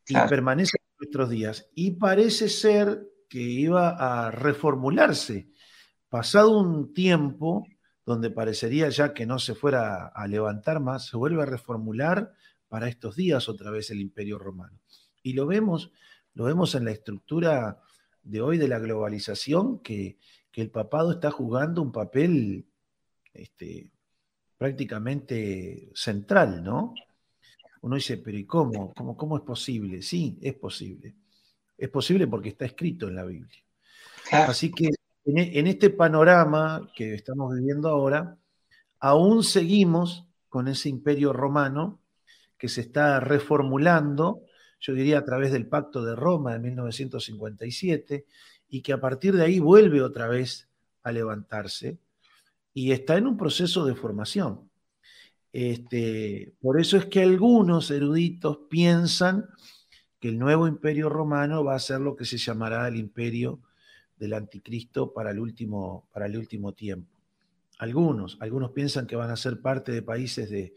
Y 0.07 0.15
permanece 0.29 0.77
en 0.77 0.95
nuestros 0.99 1.29
días. 1.29 1.69
Y 1.73 1.91
parece 1.91 2.49
ser 2.49 3.07
que 3.27 3.39
iba 3.39 3.89
a 3.89 4.29
reformularse 4.29 5.49
pasado 6.09 6.57
un 6.57 6.93
tiempo 6.93 7.67
donde 8.05 8.29
parecería 8.29 8.87
ya 8.87 9.13
que 9.13 9.25
no 9.25 9.37
se 9.37 9.53
fuera 9.53 10.07
a 10.07 10.27
levantar 10.27 10.79
más, 10.79 11.07
se 11.07 11.17
vuelve 11.17 11.41
a 11.41 11.45
reformular 11.45 12.31
para 12.75 12.89
estos 12.89 13.15
días 13.15 13.47
otra 13.47 13.71
vez 13.71 13.89
el 13.89 14.01
imperio 14.01 14.37
romano. 14.37 14.77
Y 15.23 15.31
lo 15.31 15.47
vemos, 15.47 15.93
lo 16.33 16.43
vemos 16.43 16.75
en 16.75 16.83
la 16.83 16.91
estructura 16.91 17.79
de 18.21 18.41
hoy 18.41 18.57
de 18.57 18.67
la 18.67 18.79
globalización, 18.79 19.79
que, 19.79 20.17
el 20.51 20.71
papado 20.71 21.13
está 21.13 21.31
jugando 21.31 21.81
un 21.81 21.93
papel 21.93 22.65
este, 23.33 23.93
prácticamente 24.57 25.89
central, 25.93 26.65
¿no? 26.65 26.93
Uno 27.79 27.95
dice, 27.95 28.17
pero 28.17 28.37
¿y 28.37 28.45
cómo? 28.45 28.93
cómo? 28.93 29.15
¿Cómo 29.15 29.37
es 29.37 29.43
posible? 29.43 30.01
Sí, 30.01 30.37
es 30.41 30.55
posible. 30.55 31.15
Es 31.77 31.87
posible 31.87 32.27
porque 32.27 32.49
está 32.49 32.65
escrito 32.65 33.07
en 33.07 33.15
la 33.15 33.23
Biblia. 33.23 33.63
Así 34.31 34.69
que 34.69 34.87
e, 34.87 35.59
en, 35.59 35.67
este 35.67 35.91
panorama 35.91 36.91
que 36.93 37.13
estamos 37.13 37.55
viviendo 37.55 37.87
ahora, 37.87 38.37
aún 38.99 39.45
seguimos 39.45 40.27
con 40.49 40.67
ese 40.67 40.89
imperio 40.89 41.31
romano 41.31 42.01
que 42.57 42.69
se 42.69 42.81
está 42.81 43.19
reformulando, 43.19 44.43
yo 44.79 44.93
diría 44.93 45.19
a 45.19 45.25
través 45.25 45.51
del 45.51 45.67
Pacto 45.67 46.03
de 46.03 46.15
Roma 46.15 46.53
de 46.53 46.59
1957, 46.59 48.25
y 48.69 48.81
que 48.81 48.93
a 48.93 48.99
partir 48.99 49.35
de 49.35 49.43
ahí 49.43 49.59
vuelve 49.59 50.01
otra 50.01 50.27
vez 50.27 50.67
a 51.03 51.11
levantarse 51.11 51.97
y 52.73 52.91
está 52.91 53.17
en 53.17 53.27
un 53.27 53.37
proceso 53.37 53.85
de 53.85 53.95
formación. 53.95 54.69
Este, 55.53 56.53
por 56.59 56.79
eso 56.79 56.97
es 56.97 57.05
que 57.05 57.21
algunos 57.21 57.89
eruditos 57.89 58.59
piensan 58.69 59.47
que 60.19 60.27
el 60.29 60.37
nuevo 60.37 60.67
imperio 60.67 61.07
romano 61.07 61.63
va 61.63 61.75
a 61.75 61.79
ser 61.79 62.01
lo 62.01 62.15
que 62.15 62.25
se 62.25 62.37
llamará 62.37 62.87
el 62.87 62.97
imperio 62.97 63.61
del 64.17 64.33
anticristo 64.33 65.13
para 65.13 65.31
el 65.31 65.39
último, 65.39 66.09
para 66.11 66.25
el 66.25 66.37
último 66.37 66.73
tiempo. 66.73 67.17
Algunos, 67.77 68.37
algunos 68.41 68.71
piensan 68.71 69.07
que 69.07 69.15
van 69.15 69.29
a 69.29 69.37
ser 69.37 69.61
parte 69.61 69.91
de 69.91 70.01
países 70.01 70.49
de, 70.49 70.73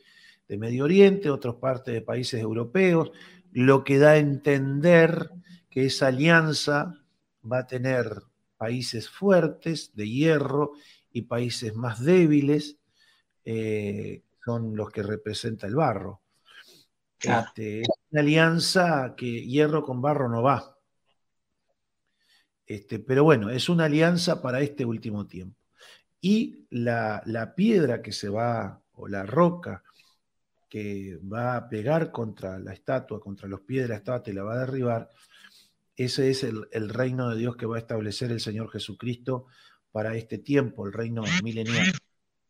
Medio 0.57 0.85
Oriente, 0.85 1.31
otros 1.31 1.57
parte 1.57 1.91
de 1.91 2.01
países 2.01 2.41
europeos, 2.41 3.11
lo 3.53 3.85
que 3.85 3.99
da 3.99 4.13
a 4.13 4.17
entender 4.17 5.31
que 5.69 5.87
esa 5.87 6.07
alianza 6.07 6.95
va 7.51 7.59
a 7.59 7.67
tener 7.67 8.23
países 8.57 9.09
fuertes 9.11 9.95
de 9.95 10.09
hierro 10.09 10.73
y 11.13 11.23
países 11.23 11.75
más 11.75 12.03
débiles, 12.03 12.79
eh, 13.45 14.23
son 14.45 14.75
los 14.75 14.91
que 14.91 15.03
representa 15.03 15.67
el 15.67 15.75
barro. 15.75 16.23
Este, 17.21 17.83
es 17.83 17.89
una 18.11 18.21
alianza 18.21 19.15
que 19.17 19.47
hierro 19.47 19.83
con 19.83 20.01
barro 20.01 20.29
no 20.29 20.43
va. 20.43 20.77
Este, 22.67 22.99
pero 22.99 23.25
bueno, 23.25 23.51
es 23.51 23.69
una 23.69 23.87
alianza 23.87 24.41
para 24.41 24.61
este 24.61 24.85
último 24.85 25.27
tiempo. 25.27 25.59
Y 26.21 26.67
la, 26.71 27.23
la 27.27 27.55
piedra 27.55 28.03
que 28.03 28.13
se 28.13 28.29
va, 28.29 28.83
o 28.93 29.09
la 29.09 29.25
roca 29.25 29.83
que 30.69 31.19
va 31.23 31.57
a 31.57 31.69
pegar 31.69 32.11
contra 32.11 32.59
la 32.59 32.73
estatua, 32.73 33.21
contra 33.21 33.49
los 33.49 33.61
pies 33.61 33.83
de 33.83 33.89
la 33.89 33.97
estatua 33.97 34.33
y 34.33 34.37
la 34.37 34.45
va 34.45 34.55
a 34.55 34.61
derribar, 34.61 35.11
ese 35.97 36.31
es 36.31 36.45
el, 36.45 36.69
el, 36.71 36.91
reino 36.91 37.31
de 37.31 37.37
Dios 37.37 37.57
que 37.57 37.67
va 37.67 37.77
a 37.77 37.81
establecer 37.81 38.31
el 38.31 38.41
Señor 38.41 38.71
Jesucristo 38.71 39.47
para 39.91 40.15
este 40.15 40.39
tiempo, 40.39 40.87
el 40.87 40.93
reino 40.93 41.25
milenial. 41.43 41.93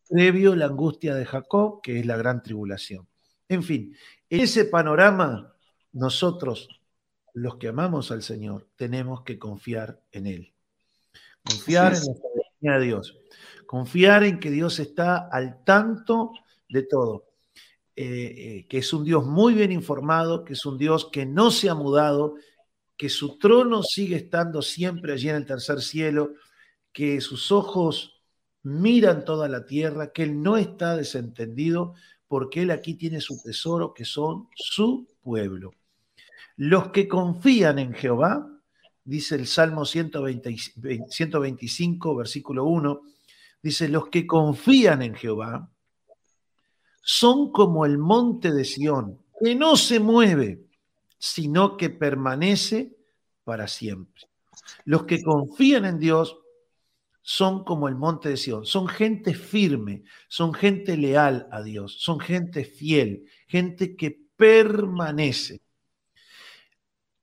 Previo 0.07 0.55
la 0.55 0.65
angustia 0.65 1.15
de 1.15 1.25
Jacob, 1.25 1.81
que 1.81 1.99
es 1.99 2.05
la 2.05 2.17
gran 2.17 2.43
tribulación. 2.43 3.07
En 3.47 3.63
fin, 3.63 3.95
en 4.29 4.41
ese 4.41 4.65
panorama, 4.65 5.55
nosotros, 5.91 6.69
los 7.33 7.55
que 7.55 7.69
amamos 7.69 8.11
al 8.11 8.21
Señor, 8.21 8.69
tenemos 8.75 9.23
que 9.23 9.39
confiar 9.39 10.01
en 10.11 10.27
Él. 10.27 10.53
Confiar 11.43 11.93
en 11.93 11.99
la 11.99 12.13
soberanía 12.13 12.79
de 12.79 12.85
Dios. 12.85 13.17
Confiar 13.65 14.23
en 14.23 14.39
que 14.39 14.51
Dios 14.51 14.79
está 14.79 15.27
al 15.31 15.63
tanto 15.63 16.33
de 16.69 16.83
todo. 16.83 17.28
Eh, 18.01 18.05
eh, 18.05 18.65
que 18.69 18.77
es 18.77 18.93
un 18.93 19.03
Dios 19.03 19.25
muy 19.25 19.53
bien 19.53 19.73
informado, 19.73 20.45
que 20.45 20.53
es 20.53 20.65
un 20.65 20.77
Dios 20.77 21.09
que 21.11 21.25
no 21.25 21.51
se 21.51 21.67
ha 21.67 21.75
mudado, 21.75 22.35
que 22.95 23.09
su 23.09 23.37
trono 23.37 23.83
sigue 23.83 24.15
estando 24.15 24.61
siempre 24.61 25.11
allí 25.11 25.27
en 25.27 25.35
el 25.35 25.45
tercer 25.45 25.81
cielo, 25.81 26.35
que 26.93 27.19
sus 27.19 27.51
ojos 27.51 28.23
miran 28.63 29.25
toda 29.25 29.49
la 29.49 29.65
tierra, 29.65 30.13
que 30.13 30.23
Él 30.23 30.41
no 30.41 30.55
está 30.55 30.95
desentendido, 30.95 31.93
porque 32.29 32.61
Él 32.61 32.71
aquí 32.71 32.93
tiene 32.93 33.19
su 33.19 33.37
tesoro, 33.43 33.93
que 33.93 34.05
son 34.05 34.47
su 34.55 35.05
pueblo. 35.19 35.73
Los 36.55 36.91
que 36.91 37.05
confían 37.05 37.79
en 37.79 37.93
Jehová, 37.93 38.49
dice 39.03 39.35
el 39.35 39.45
Salmo 39.45 39.83
125, 39.83 42.15
versículo 42.15 42.63
1, 42.63 43.01
dice, 43.61 43.89
los 43.89 44.07
que 44.07 44.25
confían 44.25 45.01
en 45.01 45.15
Jehová, 45.15 45.69
son 47.01 47.51
como 47.51 47.85
el 47.85 47.97
monte 47.97 48.51
de 48.51 48.65
Sión, 48.65 49.19
que 49.39 49.55
no 49.55 49.75
se 49.75 49.99
mueve, 49.99 50.65
sino 51.17 51.77
que 51.77 51.89
permanece 51.89 52.95
para 53.43 53.67
siempre. 53.67 54.23
Los 54.85 55.03
que 55.03 55.21
confían 55.21 55.85
en 55.85 55.99
Dios 55.99 56.37
son 57.21 57.63
como 57.63 57.87
el 57.87 57.95
monte 57.95 58.29
de 58.29 58.37
Sión, 58.37 58.65
son 58.65 58.87
gente 58.87 59.33
firme, 59.33 60.03
son 60.27 60.53
gente 60.53 60.97
leal 60.97 61.47
a 61.51 61.61
Dios, 61.61 61.97
son 61.99 62.19
gente 62.19 62.63
fiel, 62.63 63.29
gente 63.47 63.95
que 63.95 64.19
permanece. 64.35 65.61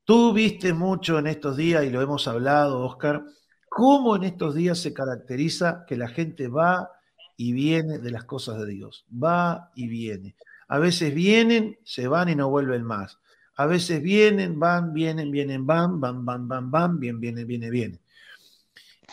Tú 0.05 0.33
viste 0.33 0.73
mucho 0.73 1.19
en 1.19 1.27
estos 1.27 1.57
días, 1.57 1.85
y 1.85 1.91
lo 1.91 2.01
hemos 2.01 2.29
hablado, 2.29 2.85
Oscar, 2.85 3.25
cómo 3.69 4.15
en 4.17 4.25
estos 4.25 4.55
días 4.55 4.79
se 4.79 4.95
caracteriza 4.95 5.85
que 5.87 5.97
la 5.97 6.09
gente 6.09 6.49
va 6.49 6.91
y 7.37 7.53
viene 7.53 7.99
de 7.99 8.11
las 8.11 8.25
cosas 8.25 8.59
de 8.59 8.67
Dios. 8.67 9.05
Va 9.13 9.71
y 9.75 9.89
viene. 9.89 10.35
A 10.69 10.79
veces 10.79 11.15
vienen, 11.15 11.79
se 11.85 12.09
van 12.09 12.29
y 12.29 12.35
no 12.35 12.49
vuelven 12.49 12.83
más. 12.83 13.19
A 13.57 13.67
veces 13.67 14.03
vienen, 14.03 14.59
van, 14.59 14.93
vienen, 14.93 15.31
vienen, 15.31 15.67
van, 15.67 16.01
van, 16.01 16.25
van, 16.25 16.49
van, 16.49 16.71
van, 16.71 17.01
bien, 17.01 17.21
viene, 17.21 17.45
viene, 17.45 17.71
viene. 17.71 18.01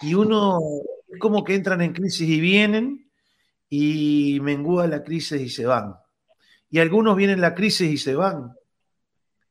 Y 0.01 0.15
uno 0.15 0.59
es 1.09 1.19
como 1.19 1.43
que 1.43 1.55
entran 1.55 1.81
en 1.81 1.93
crisis 1.93 2.27
y 2.27 2.39
vienen 2.39 3.09
y 3.69 4.39
mengúa 4.41 4.87
la 4.87 5.03
crisis 5.03 5.41
y 5.41 5.49
se 5.49 5.65
van. 5.65 5.95
Y 6.69 6.79
algunos 6.79 7.15
vienen 7.15 7.39
la 7.39 7.53
crisis 7.53 7.89
y 7.89 7.97
se 7.97 8.15
van. 8.15 8.53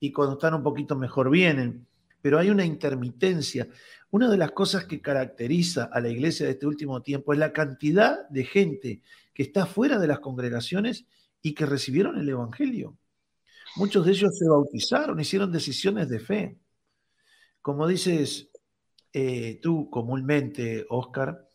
Y 0.00 0.12
cuando 0.12 0.34
están 0.34 0.54
un 0.54 0.62
poquito 0.62 0.96
mejor 0.96 1.30
vienen. 1.30 1.86
Pero 2.20 2.38
hay 2.38 2.50
una 2.50 2.64
intermitencia. 2.64 3.68
Una 4.12 4.28
de 4.28 4.36
las 4.36 4.52
cosas 4.52 4.84
que 4.84 5.00
caracteriza 5.00 5.84
a 5.84 5.98
la 5.98 6.10
iglesia 6.10 6.44
de 6.44 6.52
este 6.52 6.66
último 6.66 7.00
tiempo 7.00 7.32
es 7.32 7.38
la 7.38 7.50
cantidad 7.50 8.28
de 8.28 8.44
gente 8.44 9.00
que 9.32 9.42
está 9.42 9.64
fuera 9.64 9.98
de 9.98 10.06
las 10.06 10.20
congregaciones 10.20 11.06
y 11.40 11.54
que 11.54 11.64
recibieron 11.64 12.18
el 12.18 12.28
Evangelio. 12.28 12.98
Muchos 13.74 14.04
de 14.04 14.12
ellos 14.12 14.36
se 14.36 14.46
bautizaron, 14.46 15.18
hicieron 15.18 15.50
decisiones 15.50 16.10
de 16.10 16.20
fe. 16.20 16.58
Como 17.62 17.86
dices 17.86 18.50
eh, 19.14 19.58
tú 19.62 19.88
comúnmente, 19.88 20.84
Oscar, 20.90 21.48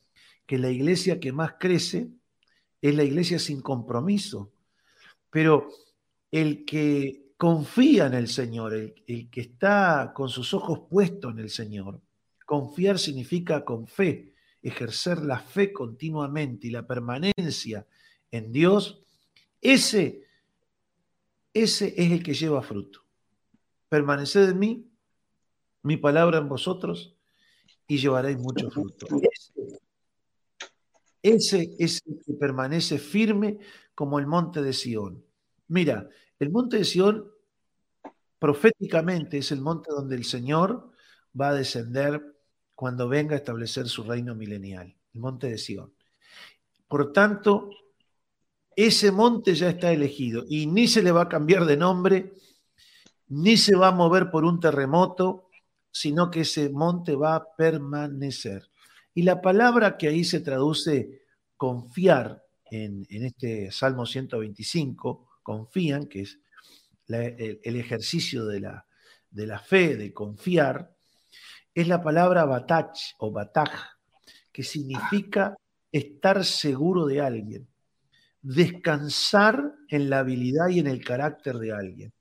que 0.47 0.57
la 0.57 0.71
iglesia 0.71 1.19
que 1.19 1.31
más 1.31 1.57
crece 1.59 2.09
es 2.81 2.95
la 2.95 3.03
iglesia 3.03 3.37
sin 3.37 3.61
compromiso. 3.61 4.51
Pero 5.29 5.69
el 6.31 6.65
que 6.65 7.33
confía 7.37 8.07
en 8.07 8.15
el 8.15 8.27
Señor, 8.27 8.73
el 8.73 9.29
que 9.29 9.41
está 9.41 10.11
con 10.15 10.29
sus 10.29 10.55
ojos 10.55 10.87
puestos 10.89 11.31
en 11.33 11.37
el 11.37 11.51
Señor, 11.51 12.01
Confiar 12.47 12.97
significa 12.97 13.65
con 13.65 13.87
fe, 13.87 14.33
ejercer 14.61 15.21
la 15.21 15.37
fe 15.37 15.73
continuamente 15.73 16.67
y 16.67 16.69
la 16.69 16.87
permanencia 16.87 17.85
en 18.31 18.53
Dios. 18.53 19.01
Ese, 19.59 20.23
ese 21.53 21.93
es 21.97 22.09
el 22.09 22.23
que 22.23 22.33
lleva 22.33 22.61
fruto. 22.63 23.01
Permaneced 23.89 24.51
en 24.51 24.59
mí, 24.59 24.89
mi 25.83 25.97
palabra 25.97 26.37
en 26.37 26.47
vosotros, 26.47 27.17
y 27.85 27.97
llevaréis 27.97 28.37
mucho 28.37 28.71
fruto. 28.71 29.07
Ese, 31.21 31.75
es 31.77 32.01
el 32.05 32.21
que 32.25 32.33
permanece 32.35 32.97
firme 32.97 33.59
como 33.93 34.19
el 34.19 34.25
monte 34.25 34.61
de 34.61 34.71
Sión. 34.71 35.21
Mira, 35.67 36.07
el 36.39 36.49
monte 36.49 36.77
de 36.77 36.85
Sión 36.85 37.29
proféticamente 38.39 39.39
es 39.39 39.51
el 39.51 39.59
monte 39.59 39.91
donde 39.91 40.15
el 40.15 40.23
Señor 40.23 40.93
va 41.37 41.49
a 41.49 41.53
descender 41.53 42.36
cuando 42.77 43.09
venga 43.09 43.33
a 43.33 43.39
establecer 43.39 43.89
su 43.89 44.03
reino 44.03 44.35
milenial, 44.35 44.95
el 45.15 45.19
monte 45.19 45.47
de 45.47 45.57
Sión. 45.57 45.95
Por 46.87 47.11
tanto, 47.11 47.71
ese 48.75 49.11
monte 49.11 49.55
ya 49.55 49.69
está 49.69 49.91
elegido 49.91 50.45
y 50.47 50.67
ni 50.67 50.87
se 50.87 51.01
le 51.01 51.11
va 51.11 51.23
a 51.23 51.27
cambiar 51.27 51.65
de 51.65 51.75
nombre, 51.75 52.33
ni 53.29 53.57
se 53.57 53.75
va 53.75 53.87
a 53.87 53.91
mover 53.93 54.29
por 54.29 54.45
un 54.45 54.59
terremoto, 54.59 55.49
sino 55.89 56.29
que 56.29 56.41
ese 56.41 56.69
monte 56.69 57.15
va 57.15 57.37
a 57.37 57.55
permanecer. 57.55 58.69
Y 59.15 59.23
la 59.23 59.41
palabra 59.41 59.97
que 59.97 60.09
ahí 60.09 60.23
se 60.23 60.41
traduce 60.41 61.23
confiar 61.55 62.43
en, 62.69 63.07
este 63.09 63.71
Salmo 63.71 64.05
125, 64.05 65.27
confían, 65.41 66.05
que 66.05 66.21
es 66.21 66.39
el, 67.07 67.75
ejercicio 67.75 68.45
de 68.45 68.59
la, 68.59 68.85
de 69.31 69.47
la 69.47 69.57
fe, 69.57 69.97
de 69.97 70.13
confiar, 70.13 70.95
es 71.77 71.87
la 71.87 72.01
palabra 72.01 72.43
batach 72.45 73.13
o 73.19 73.31
bataj, 73.31 73.69
que 74.51 74.63
significa 74.63 75.55
estar 75.91 76.43
seguro 76.43 77.05
de 77.05 77.21
alguien, 77.21 77.67
descansar 78.41 79.75
en 79.87 80.09
la 80.09 80.19
habilidad 80.19 80.69
y 80.69 80.79
en 80.79 80.87
el 80.87 81.05
carácter 81.05 81.59
de 81.59 81.73
alguien. 81.73 82.11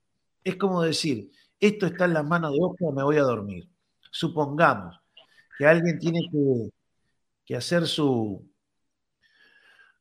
Es 0.44 0.56
como 0.56 0.82
decir, 0.82 1.30
esto 1.58 1.86
está 1.86 2.04
en 2.04 2.12
las 2.12 2.26
manos 2.26 2.52
de 2.52 2.58
Oscar, 2.60 2.92
me 2.92 3.02
voy 3.02 3.16
a 3.16 3.22
dormir. 3.22 3.66
Supongamos 4.10 5.00
que 5.56 5.66
alguien 5.66 5.98
tiene 5.98 6.20
que, 7.46 7.56
hacer 7.56 7.86
su, 7.86 8.46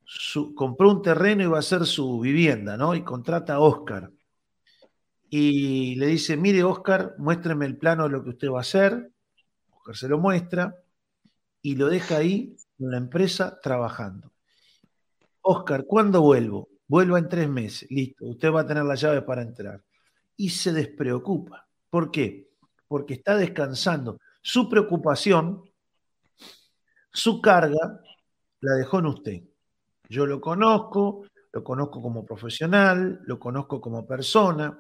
su, 0.04 0.54
compró 0.54 0.91
un 0.91 1.02
terreno 1.02 1.44
y 1.44 1.48
va 1.48 1.58
a 1.58 1.60
hacer 1.60 1.86
su 1.86 2.20
vivienda, 2.20 2.76
¿no? 2.76 2.94
Y 2.94 3.06
contrata 3.06 3.54
a 3.54 3.60
Oscar. 3.62 4.12
Y 5.30 5.96
le 5.96 6.08
dice, 6.08 6.36
mire 6.36 6.62
Oscar, 6.65 7.15
muéstreme 7.20 7.65
el 7.65 7.78
plano 7.78 8.04
de 8.04 8.10
lo 8.10 8.22
que 8.22 8.32
usted 8.32 8.50
va 8.50 8.58
a 8.58 8.62
hacer, 8.62 9.14
se 9.93 10.08
lo 10.08 10.17
muestra 10.17 10.76
y 11.62 11.76
lo 11.76 11.88
deja 11.88 12.17
ahí 12.17 12.56
en 12.80 12.91
la 12.91 12.98
empresa 12.98 13.60
trabajando. 13.62 14.32
Oscar, 15.41 15.86
¿cuándo 15.86 16.21
vuelvo? 16.21 16.69
Vuelvo 16.88 17.17
en 17.17 17.30
tres 17.30 17.50
meses. 17.50 17.89
Listo, 17.91 18.26
usted 18.26 18.52
va 18.52 18.62
a 18.62 18.65
tener 18.65 18.84
la 18.84 18.95
llave 18.95 19.21
para 19.21 19.41
entrar. 19.41 19.84
Y 20.38 20.50
se 20.50 20.74
despreocupa. 20.74 21.67
¿Por 21.89 22.12
qué? 22.12 22.50
Porque 22.88 23.15
está 23.15 23.38
descansando. 23.38 24.19
Su 24.41 24.69
preocupación, 24.69 25.63
su 27.12 27.41
carga, 27.41 28.02
la 28.62 28.74
dejó 28.74 29.00
en 29.00 29.06
usted. 29.06 29.43
Yo 30.10 30.26
lo 30.26 30.39
conozco, 30.39 31.26
lo 31.52 31.63
conozco 31.63 32.02
como 32.02 32.26
profesional, 32.26 33.21
lo 33.26 33.39
conozco 33.39 33.80
como 33.80 34.06
persona, 34.06 34.78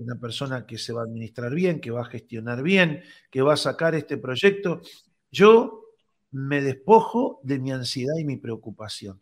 una 0.00 0.16
persona 0.16 0.66
que 0.66 0.78
se 0.78 0.92
va 0.92 1.02
a 1.02 1.04
administrar 1.04 1.54
bien, 1.54 1.80
que 1.80 1.90
va 1.90 2.02
a 2.02 2.06
gestionar 2.06 2.62
bien, 2.62 3.02
que 3.30 3.42
va 3.42 3.54
a 3.54 3.58
sacar 3.58 3.94
este 3.94 4.16
proyecto. 4.16 4.80
Yo 5.30 5.84
me 6.32 6.62
despojo 6.62 7.40
de 7.42 7.58
mi 7.58 7.70
ansiedad 7.72 8.14
y 8.18 8.24
mi 8.24 8.36
preocupación. 8.36 9.20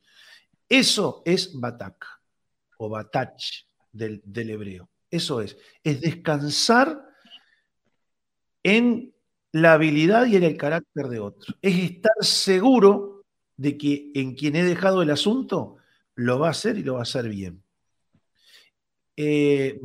Eso 0.69 1.23
es 1.25 1.59
batak 1.59 2.05
o 2.79 2.89
batach 2.89 3.43
del, 3.93 4.23
del 4.25 4.51
hebreo. 4.51 4.89
Eso 5.11 5.41
es, 5.41 5.57
es 5.83 6.01
descansar 6.01 7.03
en 8.63 9.15
la 9.53 9.73
habilidad 9.73 10.27
y 10.27 10.37
en 10.37 10.45
el 10.45 10.57
carácter 10.57 11.09
de 11.09 11.21
otro. 11.21 11.55
Es 11.63 11.77
estar 11.79 12.13
seguro 12.21 13.25
de 13.57 13.77
que 13.77 14.13
en 14.15 14.35
quien 14.35 14.55
he 14.55 14.63
dejado 14.63 15.03
el 15.03 15.11
asunto 15.11 15.77
lo 16.15 16.39
va 16.39 16.49
a 16.49 16.53
hacer 16.53 16.79
y 16.79 16.85
lo 16.85 16.95
va 16.95 17.01
a 17.01 17.03
hacer 17.03 17.29
bien. 17.29 17.63
Eh, 19.17 19.81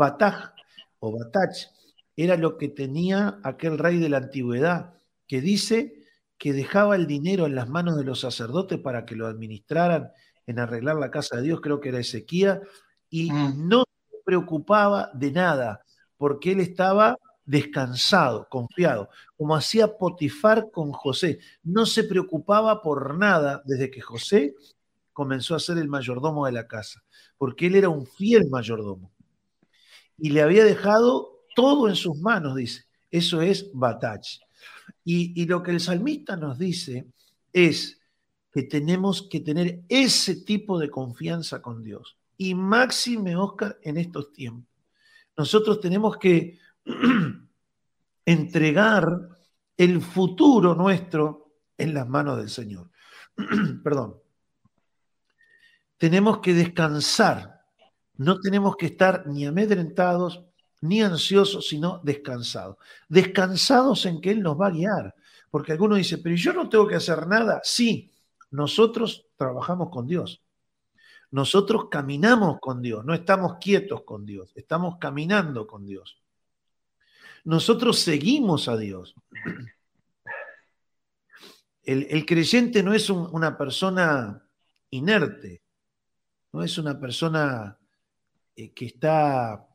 o 1.03 1.11
Batach 1.11 1.67
era 2.15 2.37
lo 2.37 2.57
que 2.57 2.69
tenía 2.69 3.39
aquel 3.43 3.77
rey 3.77 3.97
de 3.97 4.07
la 4.07 4.17
antigüedad, 4.17 4.93
que 5.27 5.41
dice 5.41 5.95
que 6.37 6.53
dejaba 6.53 6.95
el 6.95 7.07
dinero 7.07 7.45
en 7.45 7.55
las 7.55 7.67
manos 7.67 7.97
de 7.97 8.05
los 8.05 8.21
sacerdotes 8.21 8.79
para 8.79 9.03
que 9.03 9.15
lo 9.15 9.27
administraran 9.27 10.11
en 10.47 10.59
arreglar 10.59 10.95
la 10.95 11.11
casa 11.11 11.35
de 11.35 11.43
Dios, 11.43 11.59
creo 11.59 11.81
que 11.81 11.89
era 11.89 11.99
Ezequiel, 11.99 12.61
y 13.09 13.31
mm. 13.31 13.67
no 13.67 13.83
se 14.09 14.17
preocupaba 14.23 15.11
de 15.13 15.31
nada, 15.31 15.81
porque 16.17 16.53
él 16.53 16.61
estaba 16.61 17.17
descansado, 17.43 18.47
confiado, 18.49 19.09
como 19.35 19.57
hacía 19.57 19.97
Potifar 19.97 20.71
con 20.71 20.93
José. 20.93 21.39
No 21.63 21.85
se 21.85 22.05
preocupaba 22.05 22.81
por 22.81 23.17
nada 23.17 23.61
desde 23.65 23.91
que 23.91 23.99
José 23.99 24.55
comenzó 25.11 25.55
a 25.55 25.59
ser 25.59 25.77
el 25.79 25.89
mayordomo 25.89 26.45
de 26.45 26.53
la 26.53 26.65
casa, 26.65 27.03
porque 27.37 27.67
él 27.67 27.75
era 27.75 27.89
un 27.89 28.05
fiel 28.05 28.49
mayordomo. 28.49 29.11
Y 30.17 30.29
le 30.29 30.41
había 30.41 30.63
dejado 30.63 31.45
todo 31.55 31.87
en 31.87 31.95
sus 31.95 32.17
manos, 32.19 32.55
dice. 32.55 32.85
Eso 33.11 33.41
es 33.41 33.69
Batach. 33.73 34.39
Y, 35.05 35.45
lo 35.45 35.61
que 35.61 35.71
el 35.71 35.79
salmista 35.79 36.35
nos 36.35 36.57
dice 36.57 37.07
es 37.51 37.99
que 38.51 38.63
tenemos 38.63 39.27
que 39.29 39.41
tener 39.41 39.83
ese 39.89 40.37
tipo 40.37 40.79
de 40.79 40.89
confianza 40.89 41.61
con 41.61 41.83
Dios. 41.83 42.17
Y 42.37 42.55
máxime, 42.55 43.35
Oscar, 43.35 43.77
en 43.83 43.97
estos 43.97 44.31
tiempos. 44.33 44.71
Nosotros 45.37 45.79
tenemos 45.79 46.17
que 46.17 46.57
entregar 48.25 49.29
el 49.77 50.01
futuro 50.01 50.75
nuestro 50.75 51.53
en 51.77 51.93
las 51.93 52.07
manos 52.07 52.37
del 52.37 52.49
Señor. 52.49 52.89
Perdón. 53.83 54.15
Tenemos 55.97 56.39
que 56.39 56.53
descansar. 56.53 57.52
No 58.15 58.39
tenemos 58.39 58.75
que 58.75 58.87
estar 58.87 59.27
ni 59.27 59.45
amedrentados 59.45 60.43
ni 60.81 61.01
ansiosos, 61.01 61.67
sino 61.67 62.01
descansados. 62.03 62.77
Descansados 63.07 64.05
en 64.05 64.19
que 64.19 64.31
Él 64.31 64.41
nos 64.41 64.59
va 64.59 64.67
a 64.67 64.71
guiar. 64.71 65.15
Porque 65.49 65.71
alguno 65.71 65.95
dice, 65.95 66.17
pero 66.17 66.35
yo 66.35 66.51
no 66.51 66.67
tengo 66.67 66.87
que 66.87 66.95
hacer 66.95 67.25
nada. 67.27 67.61
Sí, 67.63 68.11
nosotros 68.51 69.27
trabajamos 69.37 69.89
con 69.89 70.07
Dios. 70.07 70.43
Nosotros 71.33 71.87
caminamos 71.89 72.59
con 72.59 72.79
Dios, 72.79 73.03
no 73.03 73.15
estamos 73.15 73.57
quietos 73.59 74.03
con 74.03 74.23
Dios, 74.23 74.51
estamos 74.53 74.97
caminando 74.99 75.65
con 75.65 75.83
Dios. 75.83 76.21
Nosotros 77.43 77.97
seguimos 77.97 78.67
a 78.67 78.77
Dios. 78.77 79.15
El, 81.81 82.23
creyente 82.27 82.83
no 82.83 82.93
es 82.93 83.09
una 83.09 83.57
persona 83.57 84.47
inerte, 84.91 85.63
no 86.51 86.61
es 86.61 86.77
una 86.77 86.99
persona 86.99 87.79
eh, 88.55 88.73
que 88.73 88.85
está 88.85 89.67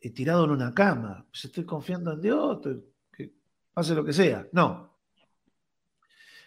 eh, 0.00 0.10
tirado 0.10 0.44
en 0.44 0.50
una 0.50 0.74
cama. 0.74 1.26
Pues 1.30 1.44
estoy 1.44 1.64
confiando 1.64 2.12
en 2.12 2.20
Dios, 2.20 2.58
que 3.12 3.32
pase 3.72 3.94
lo 3.94 4.04
que 4.04 4.12
sea. 4.12 4.46
No. 4.52 4.98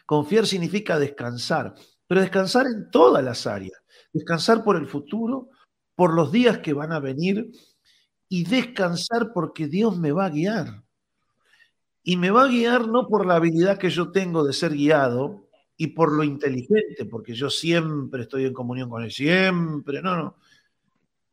Confiar 0.06 0.46
significa 0.46 1.00
descansar, 1.00 1.74
pero 2.08 2.22
descansar 2.22 2.68
en 2.68 2.90
todas 2.92 3.24
las 3.24 3.48
áreas. 3.48 3.82
Descansar 4.14 4.64
por 4.64 4.78
el 4.78 4.88
futuro, 4.88 5.50
por 5.96 6.14
los 6.14 6.32
días 6.32 6.60
que 6.60 6.74
van 6.74 6.92
a 6.92 7.00
venir 7.00 7.52
y 8.30 8.44
descansar 8.44 9.32
porque 9.34 9.68
Dios 9.68 9.98
me 9.98 10.12
va 10.12 10.26
a 10.26 10.30
guiar. 10.30 10.84
Y 12.04 12.18
me 12.18 12.30
va 12.30 12.44
a 12.44 12.48
guiar 12.48 12.88
no 12.88 13.08
por 13.08 13.26
la 13.26 13.38
habilidad 13.38 13.80
que 13.80 13.90
yo 13.90 14.12
tengo 14.12 14.46
de 14.46 14.54
ser 14.54 14.74
guiado 14.74 15.48
y 15.76 15.88
por 15.88 16.12
lo 16.12 16.24
inteligente, 16.24 17.06
porque 17.10 17.34
yo 17.34 17.50
siempre 17.50 18.24
estoy 18.24 18.46
en 18.46 18.54
comunión 18.54 18.90
con 18.90 19.04
Él, 19.04 19.12
siempre, 19.12 20.02
no, 20.02 20.16
no, 20.16 20.38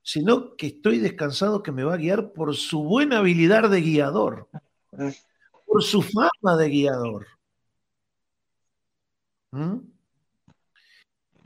sino 0.03 0.57
que 0.57 0.69
estoy 0.69 0.99
descansado 0.99 1.63
que 1.63 1.73
me 1.73 1.85
va 1.85 1.95
a 1.95 1.99
guiar 1.99 2.33
por 2.33 2.55
su 2.57 2.83
buena 2.83 3.19
habilidad 3.19 3.71
de 3.71 3.81
guiador, 3.81 4.49
por 5.67 5.83
su 5.83 6.03
fama 6.03 6.57
de 6.59 6.69
guiador. 6.69 7.27
¿Mm? 9.53 9.79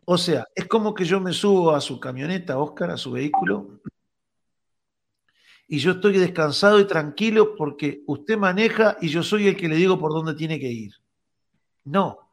O 0.07 0.16
sea, 0.16 0.47
es 0.55 0.66
como 0.66 0.95
que 0.95 1.05
yo 1.05 1.21
me 1.21 1.33
subo 1.33 1.73
a 1.73 1.81
su 1.81 1.99
camioneta, 1.99 2.59
Oscar, 2.59 2.90
a 2.90 2.97
su 2.97 3.11
vehículo, 3.11 3.81
y 5.69 5.79
yo 5.79 5.92
estoy 5.92 6.16
descansado 6.16 6.79
y 6.79 6.87
tranquilo 6.87 7.57
porque 7.57 8.03
usted 8.07 8.38
maneja 8.38 8.97
y 9.01 9.09
yo 9.09 9.23
soy 9.23 9.49
el 9.49 9.57
que 9.57 9.69
le 9.69 9.75
digo 9.75 9.99
por 9.99 10.12
dónde 10.12 10.35
tiene 10.35 10.61
que 10.61 10.71
ir. 10.71 10.92
No, 11.85 12.31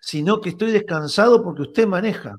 sino 0.00 0.40
que 0.40 0.50
estoy 0.50 0.72
descansado 0.72 1.42
porque 1.42 1.62
usted 1.62 1.86
maneja 1.86 2.36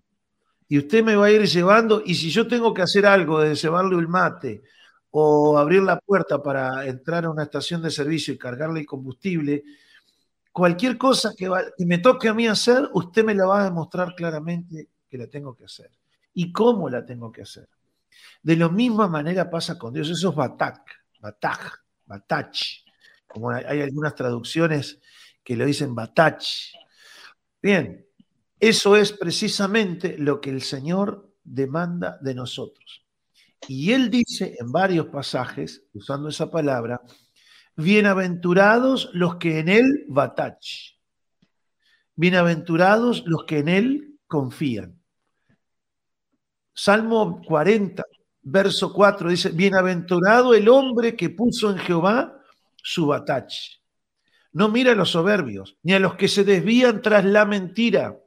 y 0.72 0.78
usted 0.78 1.04
me 1.04 1.18
va 1.18 1.26
a 1.26 1.32
ir 1.32 1.46
llevando 1.46 2.02
y 2.06 2.16
si 2.16 2.30
yo 2.30 2.48
tengo 2.48 2.74
que 2.74 2.82
hacer 2.82 3.06
algo 3.06 3.42
de 3.42 3.56
llevarle 3.56 4.00
el 4.00 4.08
mate 4.08 4.64
o 5.10 5.58
abrir 5.58 5.84
la 5.84 6.00
puerta 6.00 6.42
para 6.42 6.86
entrar 6.86 7.26
a 7.26 7.30
una 7.30 7.44
estación 7.44 7.82
de 7.82 7.92
servicio 7.92 8.34
y 8.34 8.38
cargarle 8.38 8.80
el 8.80 8.86
combustible, 8.86 9.66
cualquier 10.50 10.98
cosa 10.98 11.34
que, 11.38 11.50
me 11.80 11.98
toque 11.98 12.30
a 12.30 12.34
mí 12.34 12.48
hacer, 12.48 12.88
usted 12.94 13.26
me 13.26 13.36
la 13.36 13.48
va 13.48 13.60
a 13.60 13.64
demostrar 13.66 14.16
claramente 14.16 14.88
que 15.10 15.18
la 15.18 15.28
tengo 15.28 15.54
que 15.58 15.66
hacer 15.66 15.92
y 16.34 16.54
cómo 16.54 16.90
la 16.90 17.06
tengo 17.06 17.34
que 17.34 17.42
hacer. 17.42 17.68
De 18.42 18.56
la 18.56 18.70
misma 18.70 19.10
manera 19.10 19.50
pasa 19.50 19.78
con 19.78 19.94
Dios. 19.94 20.10
Eso 20.10 20.30
es 20.30 20.36
batak, 20.38 20.90
bataj, 21.20 21.60
batach. 22.06 22.86
Como 23.28 23.50
hay 23.50 23.82
algunas 23.82 24.16
traducciones 24.16 25.02
que 25.44 25.58
lo 25.58 25.66
dicen 25.66 25.94
batach. 25.94 26.46
Bien, 27.62 28.08
eso 28.62 28.96
es 28.96 29.12
precisamente 29.12 30.16
lo 30.20 30.40
que 30.40 30.52
el 30.52 30.62
Señor 30.62 31.34
demanda 31.44 32.20
de 32.22 32.36
nosotros. 32.36 33.04
Y 33.68 33.92
Él 33.92 34.12
dice 34.12 34.56
en 34.60 34.72
varios 34.72 35.08
pasajes, 35.08 35.84
usando 35.94 36.30
esa 36.30 36.52
palabra, 36.52 37.02
bienaventurados 37.76 39.10
los 39.14 39.38
que 39.38 39.58
en 39.60 39.68
Él 39.68 40.06
batach. 40.08 40.96
Bienaventurados 42.16 43.24
los 43.26 43.46
que 43.46 43.58
en 43.60 43.68
Él 43.68 44.20
confían. 44.28 45.02
Salmo 46.72 47.42
40, 47.42 48.04
verso 48.44 48.94
4 48.94 49.30
dice, 49.32 49.50
bienaventurado 49.50 50.54
el 50.54 50.70
hombre 50.70 51.16
que 51.16 51.32
puso 51.32 51.72
en 51.72 51.80
Jehová 51.80 52.40
su 52.76 53.08
batach. 53.08 53.82
No 54.54 54.70
mira 54.70 54.92
a 54.92 54.96
los 54.96 55.10
soberbios, 55.10 55.78
ni 55.82 55.94
a 55.94 56.00
los 56.00 56.14
que 56.14 56.28
se 56.28 56.44
desvían 56.44 57.02
tras 57.02 57.26
la 57.26 57.46
mentira, 57.46 58.21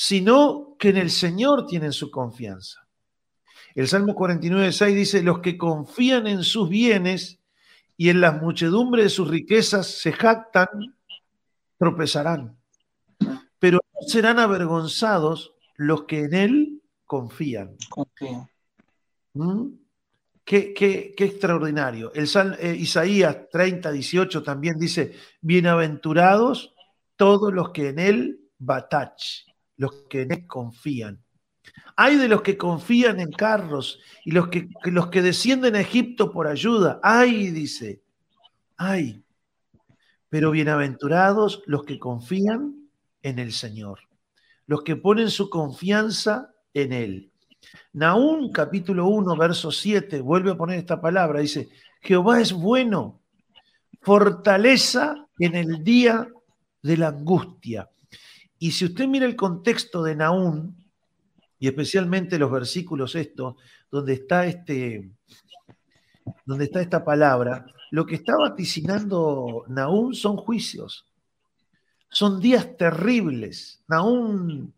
sino 0.00 0.76
que 0.78 0.90
en 0.90 0.96
el 0.96 1.10
Señor 1.10 1.66
tienen 1.66 1.92
su 1.92 2.08
confianza. 2.08 2.86
El 3.74 3.88
Salmo 3.88 4.14
49, 4.14 4.70
6 4.70 4.94
dice, 4.94 5.22
los 5.24 5.40
que 5.40 5.58
confían 5.58 6.28
en 6.28 6.44
sus 6.44 6.68
bienes 6.68 7.40
y 7.96 8.08
en 8.08 8.20
las 8.20 8.40
muchedumbres 8.40 9.06
de 9.06 9.10
sus 9.10 9.26
riquezas 9.26 9.88
se 9.88 10.12
jactan, 10.12 10.68
tropezarán. 11.78 12.56
Pero 13.58 13.80
no 13.92 14.06
serán 14.06 14.38
avergonzados 14.38 15.54
los 15.74 16.04
que 16.04 16.20
en 16.20 16.34
Él 16.34 16.82
confían. 17.04 17.76
¿Mm? 19.34 19.66
Qué, 20.44 21.12
extraordinario. 21.18 22.12
El 22.14 22.28
eh, 22.60 22.76
Isaías 22.78 23.48
30, 23.50 23.90
18 23.90 24.44
también 24.44 24.78
dice, 24.78 25.16
bienaventurados 25.40 26.72
todos 27.16 27.52
los 27.52 27.70
que 27.70 27.88
en 27.88 27.98
él 27.98 28.40
batach, 28.58 29.47
los 29.78 29.92
que 30.10 30.22
en 30.22 30.32
él 30.32 30.46
confían. 30.46 31.22
Hay 31.96 32.16
de 32.16 32.28
los 32.28 32.42
que 32.42 32.58
confían 32.58 33.20
en 33.20 33.30
carros 33.32 34.00
y 34.24 34.32
los 34.32 34.48
que, 34.48 34.68
los 34.84 35.08
que 35.08 35.22
descienden 35.22 35.74
a 35.74 35.80
Egipto 35.80 36.30
por 36.32 36.46
ayuda. 36.46 37.00
Ay, 37.02 37.50
dice, 37.50 38.02
ay. 38.76 39.22
Pero 40.28 40.50
bienaventurados 40.50 41.62
los 41.66 41.84
que 41.84 41.98
confían 41.98 42.90
en 43.22 43.38
el 43.38 43.52
Señor, 43.52 44.00
los 44.66 44.82
que 44.82 44.96
ponen 44.96 45.30
su 45.30 45.48
confianza 45.48 46.52
en 46.74 46.92
Él. 46.92 47.32
Nahum 47.92 48.52
capítulo 48.52 49.06
1, 49.08 49.36
verso 49.36 49.72
7, 49.72 50.20
vuelve 50.20 50.52
a 50.52 50.56
poner 50.56 50.78
esta 50.78 51.00
palabra, 51.00 51.40
dice, 51.40 51.68
Jehová 52.00 52.40
es 52.40 52.52
bueno, 52.52 53.20
fortaleza 54.02 55.26
en 55.38 55.54
el 55.54 55.82
día 55.82 56.28
de 56.82 56.96
la 56.96 57.08
angustia. 57.08 57.88
Y 58.58 58.72
si 58.72 58.86
usted 58.86 59.06
mira 59.06 59.26
el 59.26 59.36
contexto 59.36 60.02
de 60.02 60.16
Nahum, 60.16 60.74
y 61.58 61.68
especialmente 61.68 62.38
los 62.38 62.50
versículos 62.50 63.14
estos, 63.14 63.56
donde 63.90 64.14
está 64.14 64.46
este, 64.46 65.10
donde 66.44 66.64
está 66.64 66.80
esta 66.80 67.04
palabra, 67.04 67.66
lo 67.90 68.04
que 68.06 68.16
está 68.16 68.36
vaticinando 68.36 69.64
Nahum 69.68 70.12
son 70.12 70.36
juicios. 70.36 71.06
Son 72.10 72.40
días 72.40 72.76
terribles. 72.76 73.82
Nahum 73.88 74.72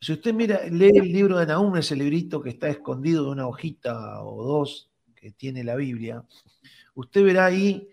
si 0.00 0.12
usted 0.12 0.34
mira, 0.34 0.60
lee 0.70 0.92
el 0.94 1.12
libro 1.12 1.38
de 1.38 1.46
Nahum, 1.46 1.76
ese 1.76 1.96
librito 1.96 2.42
que 2.42 2.50
está 2.50 2.68
escondido 2.68 3.24
de 3.24 3.30
una 3.30 3.46
hojita 3.46 4.22
o 4.22 4.44
dos 4.44 4.90
que 5.14 5.32
tiene 5.32 5.64
la 5.64 5.74
Biblia, 5.74 6.22
usted 6.94 7.24
verá 7.24 7.46
ahí 7.46 7.88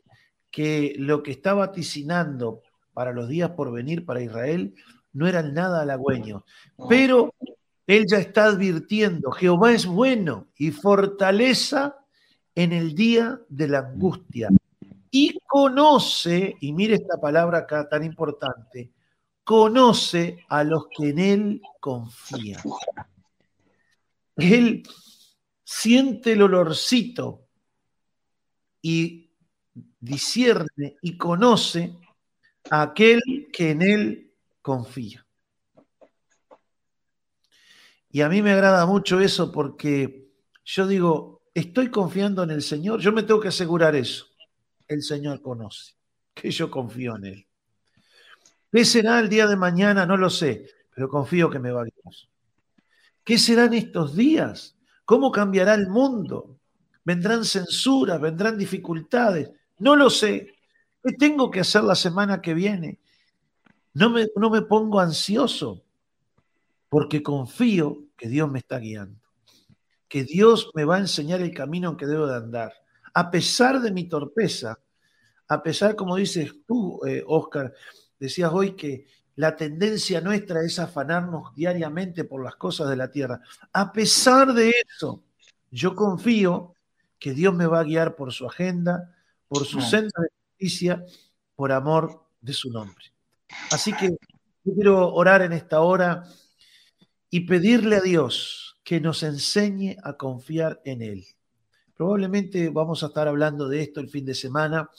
que 0.51 0.95
lo 0.97 1.23
que 1.23 1.32
está 1.32 1.53
vaticinando 1.53 2.62
para 2.93 3.12
los 3.12 3.27
días 3.27 3.51
por 3.51 3.71
venir 3.71 4.06
para 4.06 4.21
Israel 4.21 4.73
no 5.13 5.27
eran 5.27 5.53
nada 5.53 5.82
halagüeños. 5.82 6.43
Pero 6.89 7.34
Él 7.88 8.06
ya 8.10 8.17
está 8.17 8.45
advirtiendo, 8.45 9.32
Jehová 9.32 9.71
es 9.71 9.86
bueno 9.86 10.47
y 10.58 10.71
fortaleza 10.71 11.97
en 12.56 12.71
el 12.73 12.95
día 12.95 13.39
de 13.49 13.67
la 13.67 13.79
angustia. 13.79 14.49
Y 15.12 15.39
conoce, 15.45 16.56
y 16.60 16.73
mire 16.73 16.95
esta 16.95 17.19
palabra 17.21 17.60
acá 17.60 17.88
tan 17.88 18.03
importante, 18.03 18.91
conoce 19.43 20.39
a 20.49 20.63
los 20.63 20.88
que 20.88 21.10
en 21.10 21.19
Él 21.19 21.62
confían. 21.79 22.62
Él 24.36 24.84
siente 25.63 26.32
el 26.32 26.41
olorcito 26.41 27.45
y 28.82 29.29
discierne 29.99 30.97
y 31.01 31.17
conoce 31.17 31.95
aquel 32.69 33.21
que 33.52 33.71
en 33.71 33.82
Él 33.82 34.32
confía. 34.62 35.26
Y 38.10 38.21
a 38.21 38.30
mí 38.30 38.41
me 38.41 38.52
agrada 38.52 38.86
mucho 38.86 39.19
eso 39.19 39.52
porque 39.52 40.32
yo 40.63 40.88
digo, 40.88 41.41
estoy 41.54 41.89
confiando 41.89 42.43
en 42.43 42.52
el 42.52 42.62
Señor, 42.62 42.99
yo 42.99 43.12
me 43.12 43.23
tengo 43.23 43.39
que 43.39 43.47
asegurar 43.47 43.95
eso. 43.95 44.28
El 44.88 45.02
Señor 45.02 45.41
conoce, 45.41 45.93
que 46.34 46.52
yo 46.52 46.69
confío 46.69 47.15
en 47.15 47.26
Él. 47.26 47.47
¿Qué 48.71 48.86
será 48.86 49.19
el 49.19 49.30
día 49.30 49.47
de 49.47 49.56
mañana? 49.56 50.06
No 50.06 50.17
lo 50.17 50.30
sé, 50.30 50.67
pero 50.93 51.10
confío 51.10 51.49
que 51.49 51.60
me 51.60 51.71
va 51.71 51.84
bien. 51.84 51.95
¿Qué 53.23 53.38
serán 53.38 53.73
estos 53.73 54.15
días? 54.15 54.76
¿Cómo 55.06 55.32
cambiará 55.32 55.73
el 55.73 55.88
mundo? 55.88 56.60
¿Vendrán 57.04 57.45
censuras? 57.45 58.19
¿Vendrán 58.19 58.58
dificultades? 58.58 59.52
No 59.80 59.95
lo 59.95 60.10
sé. 60.10 60.54
¿Qué 61.04 61.13
tengo 61.13 61.52
que 61.52 61.60
hacer 61.60 61.84
la 61.84 61.96
semana 61.96 62.42
que 62.42 62.54
viene? 62.54 63.00
No 63.94 64.10
me, 64.10 64.28
no 64.36 64.50
me 64.50 64.62
pongo 64.62 65.00
ansioso 65.00 65.84
porque 66.89 67.22
confío 67.22 68.06
que 68.16 68.30
Dios 68.30 68.50
me 68.50 68.60
está 68.60 68.80
guiando, 68.80 69.20
que 70.08 70.24
Dios 70.24 70.72
me 70.76 70.86
va 70.86 70.98
a 70.98 71.00
enseñar 71.00 71.42
el 71.42 71.54
camino 71.54 71.89
en 71.89 71.98
que 71.98 72.06
debo 72.06 72.28
de 72.28 72.38
andar. 72.38 72.74
A 73.13 73.30
pesar 73.30 73.82
de 73.82 73.92
mi 73.92 74.06
torpeza, 74.06 74.80
a 75.48 75.62
pesar, 75.62 75.96
como 75.96 76.16
dices 76.16 76.54
tú, 76.66 77.02
Oscar, 77.28 77.74
eh, 77.76 77.80
decías 78.20 78.52
hoy 78.54 78.76
que 78.76 79.06
la 79.36 79.56
tendencia 79.56 80.22
nuestra 80.22 80.63
es 80.63 80.80
afanarnos 80.80 81.54
diariamente 81.56 82.24
por 82.24 82.44
las 82.44 82.56
cosas 82.56 82.89
de 82.89 82.96
la 82.96 83.12
tierra. 83.12 83.42
A 83.74 83.92
pesar 83.92 84.54
de 84.54 84.74
eso, 84.88 85.24
yo 85.72 85.96
confío 85.96 86.76
que 87.20 87.34
Dios 87.34 87.54
me 87.54 87.66
va 87.66 87.80
a 87.80 87.84
guiar 87.84 88.16
por 88.16 88.32
su 88.32 88.46
agenda, 88.46 89.16
por 89.48 89.66
su 89.66 89.82
senda 89.82 90.22
de 90.22 90.30
por 91.56 91.71
amor 91.71 92.26
de 92.41 92.54
su 92.54 92.69
nombre. 92.71 93.06
Así 93.71 93.93
que 93.93 94.15
quiero 94.63 95.13
orar 95.13 95.41
en 95.41 95.54
esta 95.54 95.82
hora 95.82 96.23
y 97.30 97.41
pedirle 97.41 97.97
a 97.97 98.02
Dios 98.02 98.78
que 98.84 98.99
nos 98.99 99.23
enseñe 99.23 99.97
a 100.04 100.17
confiar 100.17 100.82
en 100.86 101.02
Él. 101.02 101.26
Probablemente 101.95 102.69
vamos 102.69 103.04
a 103.04 103.08
estar 103.08 103.28
hablando 103.28 103.67
de 103.67 103.82
esto 103.82 103.99
el 103.99 104.10
fin 104.10 104.26
de 104.26 104.34
semana 104.34 104.89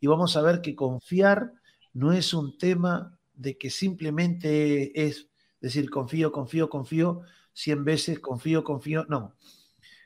y 0.00 0.06
vamos 0.06 0.36
a 0.36 0.42
ver 0.42 0.60
que 0.60 0.74
confiar 0.74 1.52
no 1.92 2.12
es 2.12 2.34
un 2.34 2.58
tema 2.58 3.18
de 3.34 3.56
que 3.56 3.70
simplemente 3.70 5.06
es 5.06 5.28
decir 5.60 5.90
confío, 5.90 6.30
confío, 6.30 6.68
confío, 6.68 7.22
cien 7.52 7.84
veces 7.84 8.20
confío, 8.20 8.62
confío. 8.62 9.06
No, 9.08 9.34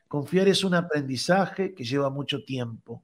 confiar 0.06 0.48
es 0.48 0.64
un 0.64 0.74
aprendizaje 0.74 1.74
que 1.74 1.84
lleva 1.84 2.10
mucho 2.10 2.44
tiempo. 2.44 3.02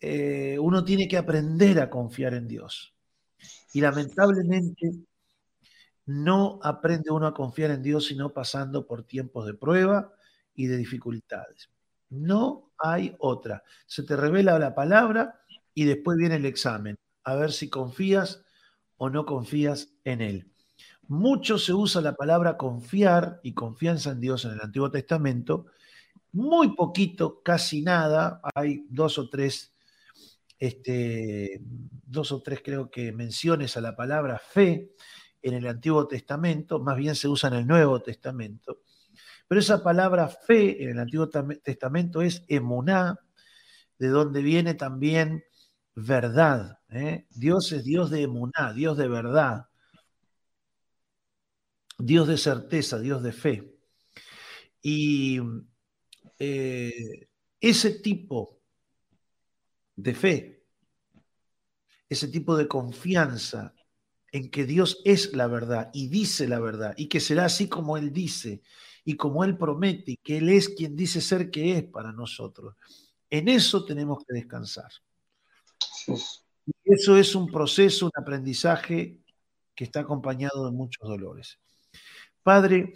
Eh, 0.00 0.58
uno 0.58 0.84
tiene 0.84 1.06
que 1.06 1.18
aprender 1.18 1.80
a 1.80 1.90
confiar 1.90 2.34
en 2.34 2.48
Dios. 2.48 2.94
Y 3.72 3.80
lamentablemente 3.80 4.92
no 6.06 6.58
aprende 6.62 7.10
uno 7.10 7.26
a 7.26 7.34
confiar 7.34 7.70
en 7.70 7.82
Dios 7.82 8.06
sino 8.06 8.32
pasando 8.32 8.86
por 8.86 9.04
tiempos 9.04 9.46
de 9.46 9.54
prueba 9.54 10.12
y 10.54 10.66
de 10.66 10.76
dificultades. 10.76 11.70
No 12.10 12.72
hay 12.78 13.14
otra. 13.18 13.62
Se 13.86 14.02
te 14.02 14.16
revela 14.16 14.58
la 14.58 14.74
palabra 14.74 15.40
y 15.74 15.84
después 15.84 16.18
viene 16.18 16.36
el 16.36 16.46
examen 16.46 16.96
a 17.24 17.34
ver 17.36 17.52
si 17.52 17.68
confías 17.68 18.42
o 18.96 19.10
no 19.10 19.24
confías 19.24 19.92
en 20.04 20.20
Él. 20.20 20.50
Mucho 21.06 21.58
se 21.58 21.72
usa 21.72 22.00
la 22.00 22.14
palabra 22.14 22.56
confiar 22.56 23.40
y 23.42 23.52
confianza 23.52 24.10
en 24.10 24.20
Dios 24.20 24.44
en 24.44 24.52
el 24.52 24.60
Antiguo 24.60 24.90
Testamento. 24.90 25.66
Muy 26.32 26.74
poquito, 26.76 27.42
casi 27.42 27.82
nada. 27.82 28.40
Hay 28.54 28.86
dos 28.88 29.18
o 29.18 29.28
tres, 29.28 29.72
este, 30.60 31.62
dos 31.62 32.30
o 32.32 32.42
tres 32.42 32.60
creo 32.62 32.90
que 32.90 33.12
menciones 33.12 33.76
a 33.78 33.80
la 33.80 33.96
palabra 33.96 34.38
fe 34.38 34.92
en 35.42 35.54
el 35.54 35.66
Antiguo 35.66 36.06
Testamento, 36.06 36.78
más 36.80 36.96
bien 36.98 37.16
se 37.16 37.28
usa 37.28 37.48
en 37.48 37.56
el 37.56 37.66
Nuevo 37.66 38.02
Testamento. 38.02 38.82
Pero 39.48 39.60
esa 39.60 39.82
palabra 39.82 40.28
fe 40.28 40.84
en 40.84 40.90
el 40.90 40.98
Antiguo 40.98 41.28
Testamento 41.28 42.20
es 42.20 42.44
emuná, 42.46 43.18
de 43.98 44.08
donde 44.08 44.42
viene 44.42 44.74
también 44.74 45.44
verdad. 45.94 46.78
¿eh? 46.90 47.26
Dios 47.30 47.72
es 47.72 47.84
Dios 47.84 48.10
de 48.10 48.22
emuná, 48.22 48.74
Dios 48.74 48.98
de 48.98 49.08
verdad, 49.08 49.66
Dios 51.98 52.28
de 52.28 52.36
certeza, 52.36 52.98
Dios 52.98 53.22
de 53.22 53.32
fe. 53.32 53.74
Y 54.82 55.40
eh, 56.38 57.28
ese 57.60 57.90
tipo 58.00 58.59
de 60.02 60.14
fe, 60.14 60.62
ese 62.08 62.28
tipo 62.28 62.56
de 62.56 62.66
confianza 62.66 63.74
en 64.32 64.50
que 64.50 64.64
Dios 64.64 65.00
es 65.04 65.32
la 65.34 65.46
verdad 65.46 65.90
y 65.92 66.08
dice 66.08 66.48
la 66.48 66.60
verdad 66.60 66.94
y 66.96 67.08
que 67.08 67.20
será 67.20 67.46
así 67.46 67.68
como 67.68 67.96
Él 67.96 68.12
dice 68.12 68.62
y 69.04 69.16
como 69.16 69.44
Él 69.44 69.56
promete 69.56 70.12
y 70.12 70.16
que 70.16 70.38
Él 70.38 70.48
es 70.48 70.68
quien 70.68 70.96
dice 70.96 71.20
ser 71.20 71.50
que 71.50 71.76
es 71.76 71.84
para 71.84 72.12
nosotros. 72.12 72.76
En 73.28 73.48
eso 73.48 73.84
tenemos 73.84 74.24
que 74.24 74.34
descansar. 74.34 74.90
Y 76.06 76.72
eso 76.84 77.16
es 77.16 77.34
un 77.34 77.50
proceso, 77.50 78.06
un 78.06 78.12
aprendizaje 78.14 79.20
que 79.74 79.84
está 79.84 80.00
acompañado 80.00 80.66
de 80.66 80.72
muchos 80.72 81.08
dolores. 81.08 81.58
Padre, 82.42 82.92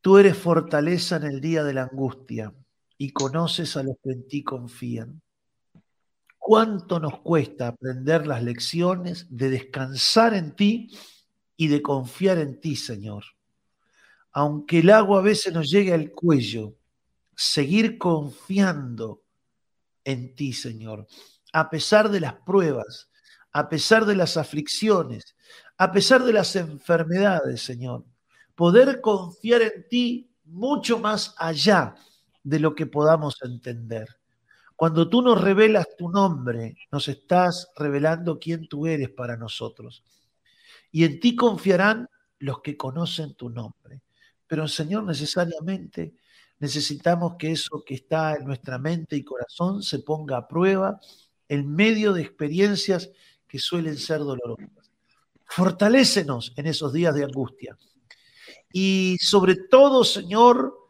tú 0.00 0.18
eres 0.18 0.36
fortaleza 0.36 1.16
en 1.16 1.24
el 1.24 1.40
día 1.40 1.64
de 1.64 1.74
la 1.74 1.82
angustia 1.84 2.52
y 2.98 3.12
conoces 3.12 3.76
a 3.76 3.84
los 3.84 3.96
que 4.02 4.10
en 4.10 4.26
ti 4.26 4.42
confían. 4.42 5.22
¿Cuánto 6.36 6.98
nos 6.98 7.20
cuesta 7.20 7.68
aprender 7.68 8.26
las 8.26 8.42
lecciones 8.42 9.26
de 9.30 9.50
descansar 9.50 10.34
en 10.34 10.56
ti 10.56 10.90
y 11.56 11.68
de 11.68 11.80
confiar 11.80 12.38
en 12.38 12.60
ti, 12.60 12.74
Señor? 12.74 13.24
Aunque 14.32 14.80
el 14.80 14.90
agua 14.90 15.20
a 15.20 15.22
veces 15.22 15.54
nos 15.54 15.70
llegue 15.70 15.94
al 15.94 16.10
cuello, 16.10 16.74
seguir 17.36 17.98
confiando 17.98 19.22
en 20.04 20.34
ti, 20.34 20.52
Señor, 20.52 21.06
a 21.52 21.70
pesar 21.70 22.10
de 22.10 22.20
las 22.20 22.34
pruebas, 22.34 23.10
a 23.52 23.68
pesar 23.68 24.06
de 24.06 24.16
las 24.16 24.36
aflicciones, 24.36 25.36
a 25.76 25.92
pesar 25.92 26.24
de 26.24 26.32
las 26.32 26.56
enfermedades, 26.56 27.62
Señor. 27.62 28.04
Poder 28.54 29.00
confiar 29.00 29.62
en 29.62 29.88
ti 29.88 30.30
mucho 30.44 30.98
más 30.98 31.34
allá 31.38 31.94
de 32.42 32.60
lo 32.60 32.74
que 32.74 32.86
podamos 32.86 33.38
entender. 33.42 34.08
Cuando 34.76 35.08
tú 35.08 35.22
nos 35.22 35.40
revelas 35.40 35.88
tu 35.96 36.08
nombre, 36.08 36.76
nos 36.92 37.08
estás 37.08 37.68
revelando 37.76 38.38
quién 38.38 38.68
tú 38.68 38.86
eres 38.86 39.10
para 39.10 39.36
nosotros. 39.36 40.04
Y 40.92 41.04
en 41.04 41.18
ti 41.20 41.34
confiarán 41.34 42.08
los 42.38 42.60
que 42.60 42.76
conocen 42.76 43.34
tu 43.34 43.50
nombre. 43.50 44.02
Pero 44.46 44.68
Señor, 44.68 45.04
necesariamente 45.04 46.14
necesitamos 46.60 47.34
que 47.38 47.52
eso 47.52 47.82
que 47.84 47.94
está 47.94 48.34
en 48.36 48.44
nuestra 48.44 48.78
mente 48.78 49.16
y 49.16 49.24
corazón 49.24 49.82
se 49.82 50.00
ponga 50.00 50.38
a 50.38 50.48
prueba 50.48 51.00
en 51.48 51.74
medio 51.74 52.12
de 52.12 52.22
experiencias 52.22 53.10
que 53.46 53.58
suelen 53.58 53.96
ser 53.96 54.18
dolorosas. 54.18 54.90
Fortalécenos 55.44 56.52
en 56.56 56.66
esos 56.66 56.92
días 56.92 57.14
de 57.14 57.24
angustia. 57.24 57.76
Y 58.72 59.16
sobre 59.20 59.56
todo, 59.56 60.04
Señor, 60.04 60.87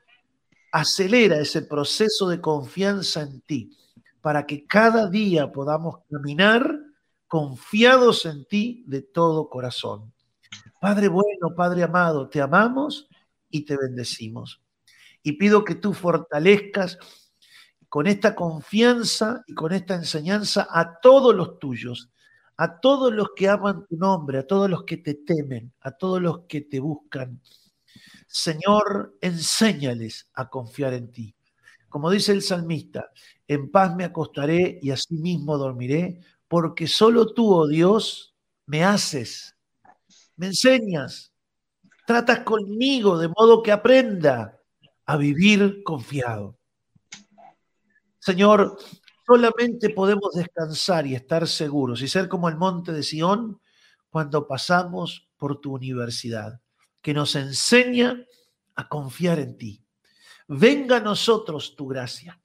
acelera 0.72 1.38
ese 1.38 1.62
proceso 1.62 2.28
de 2.28 2.40
confianza 2.40 3.22
en 3.22 3.40
ti 3.42 3.76
para 4.20 4.46
que 4.46 4.66
cada 4.66 5.09
día 5.09 5.52
podamos 5.52 6.00
caminar 6.11 6.78
confiados 7.26 8.26
en 8.26 8.44
ti 8.46 8.85
de 8.87 9.02
todo 9.02 9.48
corazón. 9.48 10.12
Padre 10.81 11.09
bueno, 11.09 11.54
Padre 11.57 11.83
amado, 11.83 12.28
te 12.28 12.40
amamos 12.40 13.09
y 13.50 13.64
te 13.64 13.76
bendecimos 13.76 14.62
y 15.22 15.33
pido 15.33 15.64
que 15.64 15.74
tú 15.74 15.92
fortalezcas 15.92 16.98
con 17.88 18.07
esta 18.07 18.35
confianza 18.35 19.44
y 19.46 19.54
con 19.54 19.72
esta 19.72 19.94
enseñanza 19.94 20.66
a 20.70 21.00
todos 21.00 21.35
los 21.35 21.59
tuyos, 21.59 22.11
a 22.57 22.81
todos 22.81 23.12
los 23.12 23.28
que 23.37 23.48
aman 23.48 23.87
tu 23.87 23.96
nombre, 23.96 24.38
a 24.38 24.46
todos 24.46 24.68
los 24.68 24.85
que 24.85 24.98
te 24.98 25.14
temen, 25.14 25.72
a 25.81 25.90
todos 25.92 26.20
los 26.20 26.40
que 26.48 26.62
te 26.62 26.81
buscan. 26.81 27.40
Señor, 28.26 29.16
enséñales 29.20 30.28
a 30.34 30.48
confiar 30.48 30.94
en 30.94 31.11
ti. 31.12 31.34
Como 31.88 32.11
dice 32.11 32.32
el 32.32 32.42
salmista, 32.42 33.11
en 33.46 33.70
paz 33.70 33.94
me 33.96 34.04
acostaré 34.04 34.78
y 34.82 34.90
asimismo 34.90 35.56
dormiré, 35.56 36.20
porque 36.46 36.87
solo 36.87 37.32
tú, 37.32 37.52
oh 37.52 37.66
Dios, 37.66 38.34
me 38.66 38.84
haces, 38.84 39.56
me 40.37 40.46
enseñas 40.46 41.32
tratas 42.08 42.40
conmigo 42.40 43.18
de 43.18 43.28
modo 43.28 43.62
que 43.62 43.70
aprenda 43.70 44.58
a 45.04 45.18
vivir 45.18 45.82
confiado. 45.84 46.58
Señor, 48.18 48.78
solamente 49.26 49.90
podemos 49.90 50.32
descansar 50.32 51.06
y 51.06 51.14
estar 51.14 51.46
seguros 51.46 52.00
y 52.00 52.08
ser 52.08 52.26
como 52.26 52.48
el 52.48 52.56
monte 52.56 52.92
de 52.92 53.02
Sión 53.02 53.61
cuando 54.08 54.48
pasamos 54.48 55.28
por 55.37 55.61
tu 55.61 55.74
universidad, 55.74 56.62
que 57.00 57.14
nos 57.14 57.34
enseña 57.34 58.24
a 58.74 58.88
confiar 58.88 59.38
en 59.38 59.56
ti. 59.56 59.84
Venga 60.46 60.96
a 60.96 61.00
nosotros 61.00 61.76
tu 61.76 61.87
gracia. 61.87 62.40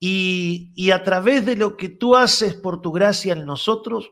Y, 0.00 0.72
y 0.76 0.90
a 0.90 1.02
través 1.02 1.44
de 1.44 1.56
lo 1.56 1.76
que 1.76 1.88
tú 1.88 2.14
haces 2.14 2.54
por 2.54 2.80
tu 2.80 2.92
gracia 2.92 3.32
en 3.32 3.44
nosotros, 3.44 4.10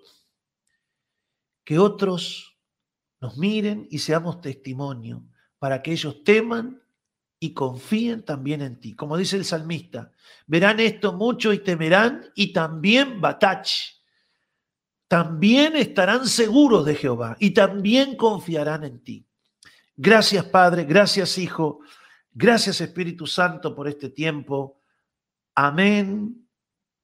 que 1.65 1.79
otros 1.79 2.57
nos 3.21 3.37
miren 3.37 3.87
y 3.91 3.99
seamos 3.99 4.41
testimonio 4.41 5.25
para 5.59 5.83
que 5.83 5.93
ellos 5.93 6.23
teman 6.25 6.83
y 7.39 7.53
confíen 7.53 8.25
también 8.25 8.63
en 8.63 8.81
ti. 8.81 8.95
Como 8.95 9.17
dice 9.17 9.37
el 9.37 9.45
salmista, 9.45 10.13
verán 10.47 10.81
esto 10.81 11.13
mucho 11.13 11.53
y 11.53 11.59
temerán 11.59 12.31
y 12.35 12.53
también 12.53 13.21
batach. 13.21 13.71
También 15.09 15.77
estarán 15.77 16.27
seguros 16.27 16.85
de 16.85 16.95
Jehová 16.95 17.37
y 17.39 17.51
también 17.51 18.17
confiarán 18.17 18.85
en 18.85 19.03
ti. 19.03 19.26
Gracias 19.97 20.45
Padre, 20.45 20.85
gracias 20.85 21.39
Hijo, 21.39 21.81
gracias 22.33 22.83
Espíritu 22.83 23.27
Santo 23.27 23.75
por 23.75 23.89
este 23.89 24.11
tiempo. 24.11 24.83
Amén 25.55 26.47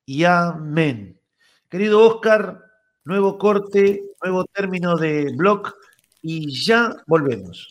y 0.05 0.24
amén. 0.24 1.18
Querido 1.70 2.07
Oscar, 2.07 2.62
nuevo 3.05 3.38
corte, 3.38 4.02
nuevo 4.22 4.44
término 4.44 4.96
de 4.96 5.33
blog 5.35 5.74
y 6.20 6.52
ya 6.52 6.94
volvemos. 7.07 7.70